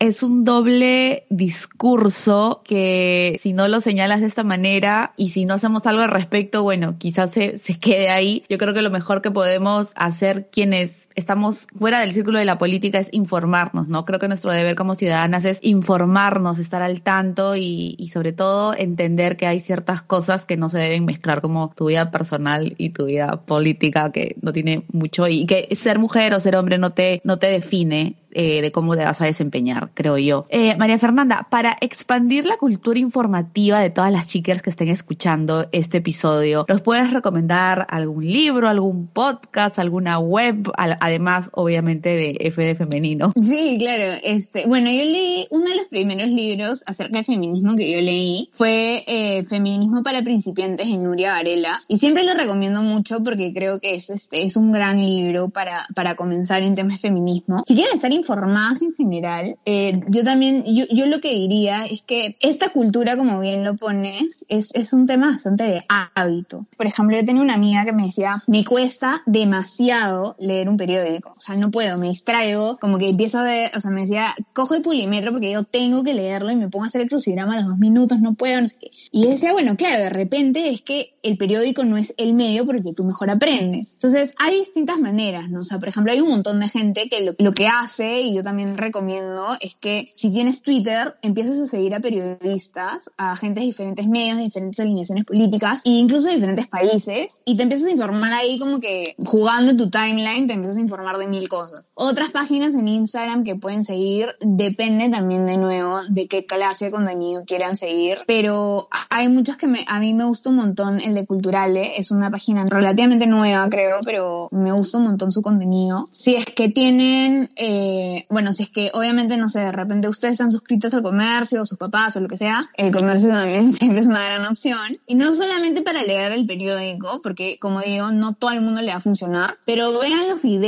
es 0.00 0.22
un 0.22 0.44
doble 0.44 1.24
discurso 1.30 2.62
que 2.64 3.38
si 3.40 3.52
no 3.52 3.68
lo 3.68 3.80
señalas 3.80 4.20
de 4.20 4.26
esta 4.26 4.42
manera 4.42 5.12
y 5.16 5.30
si 5.30 5.44
no 5.44 5.54
hacemos 5.54 5.86
algo 5.86 6.02
al 6.02 6.10
respecto, 6.10 6.62
bueno, 6.62 6.96
quizás 6.98 7.30
se, 7.30 7.56
se 7.58 7.78
quede 7.78 8.08
ahí. 8.08 8.44
Yo 8.48 8.58
creo 8.58 8.74
que 8.74 8.82
lo 8.82 8.90
mejor 8.90 9.22
que 9.22 9.30
podemos 9.30 9.92
hacer 9.94 10.48
quienes 10.50 11.05
estamos 11.16 11.66
fuera 11.76 12.00
del 12.00 12.12
círculo 12.12 12.38
de 12.38 12.44
la 12.44 12.58
política 12.58 12.98
es 12.98 13.08
informarnos, 13.12 13.88
¿no? 13.88 14.04
Creo 14.04 14.20
que 14.20 14.28
nuestro 14.28 14.52
deber 14.52 14.76
como 14.76 14.94
ciudadanas 14.94 15.44
es 15.44 15.58
informarnos, 15.62 16.58
estar 16.58 16.82
al 16.82 17.02
tanto 17.02 17.56
y, 17.56 17.96
y, 17.98 18.08
sobre 18.08 18.32
todo 18.32 18.74
entender 18.76 19.36
que 19.36 19.46
hay 19.46 19.60
ciertas 19.60 20.02
cosas 20.02 20.44
que 20.44 20.56
no 20.56 20.68
se 20.68 20.78
deben 20.78 21.04
mezclar 21.04 21.40
como 21.40 21.72
tu 21.74 21.86
vida 21.86 22.10
personal 22.10 22.74
y 22.78 22.90
tu 22.90 23.06
vida 23.06 23.42
política 23.46 24.12
que 24.12 24.36
no 24.42 24.52
tiene 24.52 24.84
mucho 24.92 25.26
y 25.26 25.46
que 25.46 25.68
ser 25.74 25.98
mujer 25.98 26.34
o 26.34 26.40
ser 26.40 26.56
hombre 26.56 26.78
no 26.78 26.90
te, 26.90 27.20
no 27.24 27.38
te 27.38 27.48
define 27.48 28.16
eh, 28.38 28.60
de 28.60 28.70
cómo 28.70 28.94
te 28.94 29.02
vas 29.02 29.18
a 29.22 29.24
desempeñar, 29.24 29.92
creo 29.94 30.18
yo. 30.18 30.44
Eh, 30.50 30.76
María 30.76 30.98
Fernanda, 30.98 31.46
para 31.48 31.78
expandir 31.80 32.44
la 32.44 32.58
cultura 32.58 32.98
informativa 32.98 33.80
de 33.80 33.88
todas 33.88 34.12
las 34.12 34.26
chicas 34.26 34.60
que 34.60 34.68
estén 34.68 34.88
escuchando 34.88 35.68
este 35.72 35.98
episodio, 35.98 36.66
¿nos 36.68 36.82
puedes 36.82 37.10
recomendar 37.14 37.86
algún 37.88 38.26
libro, 38.26 38.68
algún 38.68 39.06
podcast, 39.06 39.78
alguna 39.78 40.18
web, 40.18 40.70
además, 41.06 41.48
obviamente, 41.52 42.10
de 42.10 42.50
FD 42.50 42.76
femenino? 42.76 43.32
Sí, 43.46 43.76
claro. 43.78 44.18
Este, 44.22 44.66
bueno, 44.66 44.90
yo 44.90 45.04
leí 45.04 45.46
uno 45.50 45.66
de 45.66 45.76
los 45.76 45.86
primeros 45.86 46.28
libros 46.28 46.82
acerca 46.86 47.18
de 47.18 47.24
feminismo 47.24 47.76
que 47.76 47.90
yo 47.90 48.00
leí 48.00 48.50
fue 48.52 49.04
eh, 49.06 49.44
Feminismo 49.44 50.02
para 50.02 50.22
principiantes 50.22 50.88
de 50.88 50.98
Nuria 50.98 51.32
Varela 51.32 51.80
y 51.86 51.98
siempre 51.98 52.24
lo 52.24 52.34
recomiendo 52.34 52.82
mucho 52.82 53.22
porque 53.22 53.52
creo 53.54 53.78
que 53.78 53.94
es 53.94 54.10
este 54.10 54.42
es 54.42 54.56
un 54.56 54.72
gran 54.72 55.00
libro 55.00 55.48
para 55.48 55.86
para 55.94 56.16
comenzar 56.16 56.62
en 56.62 56.74
temas 56.74 56.96
de 56.96 57.08
feminismo. 57.08 57.62
Si 57.66 57.74
quieren 57.74 57.94
estar 57.94 58.12
informadas 58.12 58.82
en 58.82 58.94
general, 58.94 59.56
eh, 59.64 60.00
yo 60.08 60.24
también, 60.24 60.64
yo, 60.64 60.84
yo, 60.90 61.06
lo 61.06 61.20
que 61.20 61.32
diría 61.32 61.86
es 61.86 62.02
que 62.02 62.36
esta 62.40 62.70
cultura, 62.70 63.16
como 63.16 63.40
bien 63.40 63.64
lo 63.64 63.76
pones, 63.76 64.44
es, 64.48 64.74
es 64.74 64.92
un 64.92 65.06
tema 65.06 65.30
bastante 65.30 65.64
de 65.64 65.84
hábito. 65.88 66.66
Por 66.76 66.86
ejemplo, 66.86 67.16
yo 67.16 67.24
tenía 67.24 67.42
una 67.42 67.54
amiga 67.54 67.84
que 67.84 67.92
me 67.92 68.06
decía, 68.06 68.42
me 68.46 68.64
cuesta 68.64 69.22
demasiado 69.26 70.36
leer 70.38 70.68
un 70.68 70.76
periódico, 70.76 70.95
o 70.98 71.40
sea, 71.40 71.56
no 71.56 71.70
puedo, 71.70 71.98
me 71.98 72.08
distraigo, 72.08 72.76
como 72.76 72.98
que 72.98 73.08
empiezo 73.08 73.38
a 73.38 73.44
ver, 73.44 73.70
o 73.76 73.80
sea, 73.80 73.90
me 73.90 74.02
decía, 74.02 74.34
cojo 74.54 74.74
el 74.74 74.82
pulimetro 74.82 75.32
porque 75.32 75.50
yo 75.50 75.64
tengo 75.64 76.04
que 76.04 76.14
leerlo 76.14 76.50
y 76.50 76.56
me 76.56 76.68
pongo 76.68 76.84
a 76.84 76.88
hacer 76.88 77.00
el 77.00 77.08
crucigrama 77.08 77.54
a 77.54 77.56
los 77.56 77.66
dos 77.66 77.78
minutos, 77.78 78.20
no 78.20 78.34
puedo, 78.34 78.60
no 78.60 78.68
sé 78.68 78.76
qué. 78.80 78.90
Y 79.10 79.24
yo 79.24 79.30
decía, 79.30 79.52
bueno, 79.52 79.76
claro, 79.76 79.98
de 79.98 80.10
repente 80.10 80.70
es 80.70 80.82
que 80.82 81.14
el 81.22 81.36
periódico 81.36 81.84
no 81.84 81.96
es 81.96 82.14
el 82.16 82.34
medio 82.34 82.66
porque 82.66 82.92
tú 82.94 83.04
mejor 83.04 83.30
aprendes. 83.30 83.94
Entonces, 83.94 84.34
hay 84.38 84.58
distintas 84.58 84.98
maneras, 84.98 85.50
¿no? 85.50 85.60
O 85.60 85.64
sea, 85.64 85.78
por 85.78 85.88
ejemplo, 85.88 86.12
hay 86.12 86.20
un 86.20 86.28
montón 86.28 86.60
de 86.60 86.68
gente 86.68 87.08
que 87.08 87.24
lo, 87.24 87.34
lo 87.38 87.52
que 87.52 87.66
hace 87.66 88.20
y 88.20 88.34
yo 88.34 88.42
también 88.42 88.76
recomiendo 88.76 89.56
es 89.60 89.74
que 89.76 90.12
si 90.14 90.30
tienes 90.30 90.62
Twitter, 90.62 91.16
empieces 91.22 91.58
a 91.58 91.66
seguir 91.66 91.94
a 91.94 92.00
periodistas, 92.00 93.10
a 93.16 93.32
agentes 93.32 93.62
de 93.62 93.66
diferentes 93.66 94.06
medios, 94.06 94.38
de 94.38 94.44
diferentes 94.44 94.80
alineaciones 94.80 95.24
políticas 95.24 95.82
e 95.84 95.90
incluso 95.90 96.28
de 96.28 96.34
diferentes 96.34 96.68
países 96.68 97.40
y 97.44 97.56
te 97.56 97.62
empiezas 97.62 97.88
a 97.88 97.90
informar 97.90 98.32
ahí 98.32 98.58
como 98.58 98.80
que 98.80 99.14
jugando 99.24 99.72
en 99.72 99.76
tu 99.76 99.90
timeline 99.90 100.46
te 100.46 100.54
empiezas 100.54 100.76
a 100.76 100.80
informar 100.86 101.18
de 101.18 101.26
mil 101.26 101.48
cosas. 101.48 101.84
Otras 101.94 102.30
páginas 102.30 102.74
en 102.74 102.88
Instagram 102.88 103.44
que 103.44 103.56
pueden 103.56 103.84
seguir 103.84 104.36
depende 104.40 105.08
también 105.08 105.46
de 105.46 105.56
nuevo 105.56 106.00
de 106.08 106.28
qué 106.28 106.46
clase 106.46 106.86
de 106.86 106.90
contenido 106.90 107.44
quieran 107.44 107.76
seguir, 107.76 108.18
pero 108.26 108.88
hay 109.10 109.28
muchos 109.28 109.56
que 109.56 109.66
me, 109.66 109.84
a 109.88 109.98
mí 110.00 110.14
me 110.14 110.24
gusta 110.24 110.50
un 110.50 110.56
montón 110.56 111.00
el 111.00 111.14
de 111.14 111.26
Culturale, 111.26 111.98
es 111.98 112.10
una 112.10 112.30
página 112.30 112.64
relativamente 112.66 113.26
nueva 113.26 113.68
creo, 113.68 113.98
pero 114.04 114.48
me 114.52 114.72
gusta 114.72 114.98
un 114.98 115.04
montón 115.04 115.32
su 115.32 115.42
contenido. 115.42 116.06
Si 116.12 116.36
es 116.36 116.46
que 116.46 116.68
tienen, 116.68 117.50
eh, 117.56 118.26
bueno, 118.28 118.52
si 118.52 118.62
es 118.62 118.70
que 118.70 118.90
obviamente 118.94 119.36
no 119.36 119.48
sé, 119.48 119.60
de 119.60 119.72
repente 119.72 120.08
ustedes 120.08 120.32
están 120.32 120.50
suscritos 120.50 120.94
al 120.94 121.02
comercio, 121.02 121.62
o 121.62 121.66
sus 121.66 121.78
papás 121.78 122.16
o 122.16 122.20
lo 122.20 122.28
que 122.28 122.38
sea, 122.38 122.62
el 122.76 122.92
comercio 122.92 123.30
también 123.30 123.72
siempre 123.74 124.00
es 124.00 124.06
una 124.06 124.24
gran 124.24 124.46
opción. 124.46 124.78
Y 125.06 125.14
no 125.14 125.34
solamente 125.34 125.82
para 125.82 126.02
leer 126.02 126.32
el 126.32 126.46
periódico, 126.46 127.20
porque 127.22 127.58
como 127.58 127.80
digo, 127.80 128.12
no 128.12 128.34
todo 128.34 128.50
el 128.50 128.60
mundo 128.60 128.82
le 128.82 128.92
va 128.92 128.98
a 128.98 129.00
funcionar, 129.00 129.56
pero 129.64 129.98
vean 129.98 130.28
los 130.28 130.42
videos, 130.42 130.66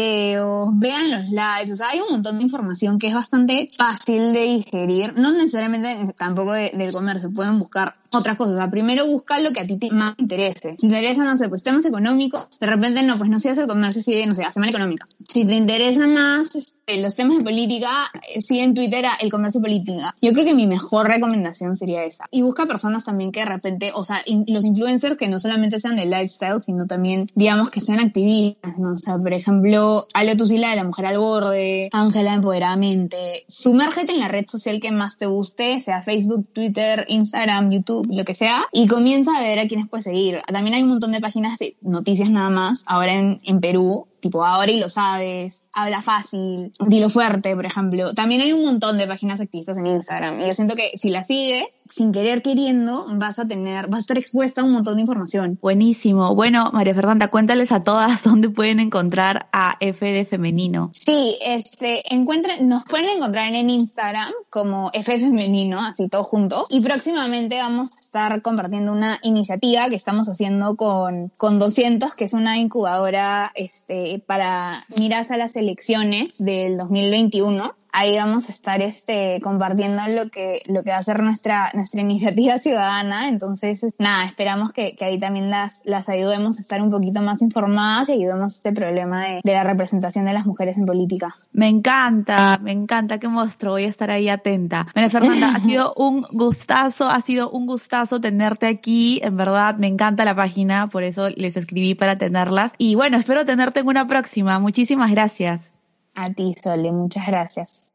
vean 0.75 1.11
los 1.11 1.29
lives, 1.29 1.73
o 1.73 1.77
sea, 1.77 1.89
hay 1.91 2.01
un 2.01 2.11
montón 2.11 2.39
de 2.39 2.45
información 2.45 2.99
que 2.99 3.09
es 3.09 3.15
bastante 3.15 3.69
fácil 3.77 4.33
de 4.33 4.43
digerir, 4.43 5.15
no 5.19 5.33
necesariamente 5.33 6.13
tampoco 6.17 6.53
del 6.53 6.93
comercio, 6.93 7.33
pueden 7.33 7.59
buscar 7.59 7.97
otras 8.13 8.37
cosas. 8.37 8.55
O 8.55 8.59
sea, 8.59 8.71
primero 8.71 9.07
busca 9.07 9.39
lo 9.41 9.53
que 9.53 9.61
a 9.61 9.67
ti 9.67 9.77
te 9.77 9.91
más 9.91 10.15
interese. 10.19 10.77
Si 10.79 10.89
te 10.89 10.97
interesa, 10.97 11.25
no 11.25 11.37
sé, 11.37 11.49
pues 11.49 11.63
temas 11.63 11.85
económicos, 11.85 12.47
de 12.61 12.67
repente 12.67 13.03
no, 13.03 13.19
pues 13.19 13.31
no 13.31 13.39
sigas 13.39 13.59
el 13.59 13.67
comercio, 13.67 14.03
sigue, 14.03 14.27
no 14.27 14.35
sé, 14.35 14.45
a 14.45 14.53
Semana 14.53 14.71
Económica. 14.71 15.07
Si 15.29 15.45
te 15.45 15.55
interesa 15.55 16.07
más 16.07 16.55
este, 16.55 16.97
los 16.99 17.15
temas 17.15 17.39
de 17.39 17.45
política, 17.45 17.89
eh, 18.35 18.41
sigue 18.41 18.63
en 18.63 18.75
Twitter 18.75 19.07
a 19.07 19.15
El 19.21 19.31
Comercio 19.31 19.61
Política. 19.61 20.15
Yo 20.23 20.33
creo 20.33 20.45
que 20.45 20.55
mi 20.55 20.67
mejor 20.67 21.09
recomendación 21.09 21.77
sería 21.77 22.05
esa. 22.05 22.27
Y 22.31 22.43
busca 22.43 22.67
personas 22.67 23.05
también 23.05 23.33
que 23.33 23.41
de 23.41 23.47
repente, 23.47 23.93
o 23.95 24.05
sea, 24.05 24.23
los 24.47 24.65
influencers 24.65 25.17
que 25.17 25.29
no 25.29 25.39
solamente 25.39 25.81
sean 25.81 25.97
de 25.97 26.07
lifestyle, 26.07 26.63
sino 26.63 26.87
también, 26.87 27.31
digamos, 27.35 27.71
que 27.71 27.81
sean 27.81 28.01
activistas, 28.01 28.79
¿no? 28.79 28.93
O 28.93 28.97
sea, 28.97 29.19
por 29.19 29.33
ejemplo, 29.33 30.07
Ale 30.15 30.37
Tusila 30.37 30.71
de 30.71 30.77
La 30.77 30.85
Mujer 30.85 31.07
al 31.07 31.19
Borde, 31.19 31.89
Ángela 31.93 32.35
Empoderamente. 32.35 33.45
Sumérgete 33.49 34.13
en 34.13 34.21
la 34.21 34.29
red 34.29 34.47
social 34.47 34.81
que 34.81 34.91
más 34.93 35.17
te 35.17 35.27
guste, 35.27 35.81
sea 35.81 36.03
Facebook, 36.03 36.49
Twitter, 36.53 37.05
Instagram, 37.09 37.71
YouTube 37.71 37.98
lo 38.09 38.25
que 38.25 38.35
sea, 38.35 38.63
y 38.73 38.87
comienza 38.87 39.37
a 39.37 39.43
ver 39.43 39.59
a 39.59 39.67
quiénes 39.67 39.89
puedes 39.89 40.05
seguir. 40.05 40.41
También 40.47 40.75
hay 40.75 40.83
un 40.83 40.91
montón 40.91 41.13
de 41.13 41.21
páginas 41.21 41.59
de 41.59 41.77
noticias 41.81 42.31
nada 42.31 42.51
más, 42.51 42.85
ahora 42.87 43.15
en, 43.15 43.41
en 43.45 43.61
Perú, 43.61 44.07
tipo 44.21 44.45
ahora 44.45 44.71
y 44.71 44.79
lo 44.79 44.89
sabes, 44.89 45.63
habla 45.73 46.03
fácil, 46.03 46.73
dilo 46.87 47.09
fuerte, 47.09 47.55
por 47.55 47.67
ejemplo. 47.67 48.15
También 48.15 48.41
hay 48.41 48.53
un 48.53 48.63
montón 48.63 48.99
de 48.99 49.07
páginas 49.07 49.41
activistas 49.41 49.79
en 49.79 49.87
Instagram 49.87 50.41
y 50.41 50.47
yo 50.47 50.55
siento 50.55 50.75
que 50.75 50.93
si 50.95 51.11
las 51.11 51.27
sigues, 51.27 51.67
sin 51.89 52.13
querer 52.13 52.43
queriendo, 52.43 53.07
vas 53.15 53.39
a 53.39 53.47
tener, 53.47 53.87
vas 53.87 53.99
a 53.99 54.01
estar 54.01 54.19
expuesta 54.19 54.61
a 54.61 54.65
un 54.65 54.73
montón 54.73 54.97
de 54.97 55.03
información. 55.03 55.59
Buenísimo. 55.61 56.35
Bueno, 56.35 56.71
María 56.73 56.95
Fernanda, 56.95 57.29
cuéntales 57.29 57.73
a 57.73 57.83
todas 57.83 58.23
dónde 58.25 58.51
pueden 58.51 58.81
encontrar 58.81 59.49
a 59.53 59.77
FD 59.81 60.27
Femenino. 60.27 60.91
Sí, 60.93 61.39
este, 61.43 62.03
encuentren, 62.15 62.69
nos 62.69 62.85
pueden 62.85 63.09
encontrar 63.09 63.53
en 63.55 63.71
Instagram 63.71 64.33
como 64.51 64.91
FD 64.93 65.21
Femenino, 65.21 65.79
así 65.79 66.09
todo 66.09 66.25
junto. 66.25 66.67
Y 66.69 66.81
próximamente 66.81 67.57
vamos 67.57 67.91
a 67.93 67.98
estar 68.09 68.41
compartiendo 68.41 68.91
una 68.91 69.19
iniciativa 69.23 69.91
que 69.91 69.95
estamos 69.95 70.31
haciendo 70.31 70.77
con, 70.77 71.31
con 71.37 71.59
200, 71.59 72.15
que 72.15 72.25
es 72.25 72.33
una 72.33 72.57
incubadora, 72.57 73.53
este, 73.55 74.23
para 74.25 74.87
miras 74.97 75.31
a 75.31 75.37
las 75.37 75.57
elecciones 75.57 76.39
del 76.39 76.79
2021 76.79 77.77
ahí 77.99 78.17
vamos 78.17 78.49
a 78.49 78.53
estar 78.53 78.81
este, 78.81 79.41
compartiendo 79.43 80.03
lo 80.09 80.31
que, 80.31 80.63
lo 80.67 80.85
que 80.85 80.91
va 80.91 80.99
a 80.99 81.03
ser 81.03 81.21
nuestra, 81.23 81.71
nuestra 81.75 82.01
iniciativa 82.09 82.59
ciudadana. 82.59 83.29
Entonces, 83.29 83.85
nada, 83.99 84.25
esperamos 84.25 84.73
que, 84.73 84.95
que 84.95 85.05
ahí 85.05 85.19
también 85.19 85.51
las, 85.51 85.83
las 85.85 86.09
ayudemos 86.09 86.59
a 86.59 86.63
estar 86.63 86.81
un 86.81 86.91
poquito 86.91 87.21
más 87.23 87.43
informadas 87.43 88.09
y 88.09 88.13
ayudemos 88.13 88.55
a 88.55 88.57
este 88.57 88.73
problema 88.73 89.25
de, 89.25 89.41
de 89.43 89.53
la 89.53 89.65
representación 89.65 90.25
de 90.27 90.33
las 90.33 90.47
mujeres 90.47 90.79
en 90.79 90.87
política. 90.87 91.35
Me 91.53 91.69
encanta, 91.69 92.59
me 92.63 92.73
encanta 92.73 93.19
que 93.19 93.29
monstruo, 93.29 93.73
voy 93.73 93.85
a 93.85 93.89
estar 93.89 94.11
ahí 94.11 94.29
atenta. 94.29 94.87
María 94.95 95.11
Fernanda, 95.11 95.55
ha 95.57 95.61
sido 95.61 95.93
un 95.97 96.23
gustazo, 96.33 97.09
ha 97.09 97.21
sido 97.23 97.51
un 97.51 97.67
gustazo 97.67 98.21
tenerte 98.21 98.67
aquí, 98.69 99.21
en 99.25 99.37
verdad, 99.37 99.77
me 99.77 99.89
encanta 99.89 100.25
la 100.25 100.37
página, 100.37 100.89
por 100.89 101.03
eso 101.03 101.31
les 101.31 101.57
escribí 101.57 101.95
para 101.95 102.17
tenerlas. 102.17 102.73
Y 102.79 102.95
bueno, 102.95 103.17
espero 103.19 103.45
tenerte 103.45 103.81
en 103.81 103.89
una 103.89 104.07
próxima. 104.07 104.59
Muchísimas 104.61 105.11
gracias. 105.11 105.71
A 106.15 106.31
ti, 106.31 106.55
Sole, 106.63 106.91
muchas 106.93 107.27
gracias. 107.27 107.88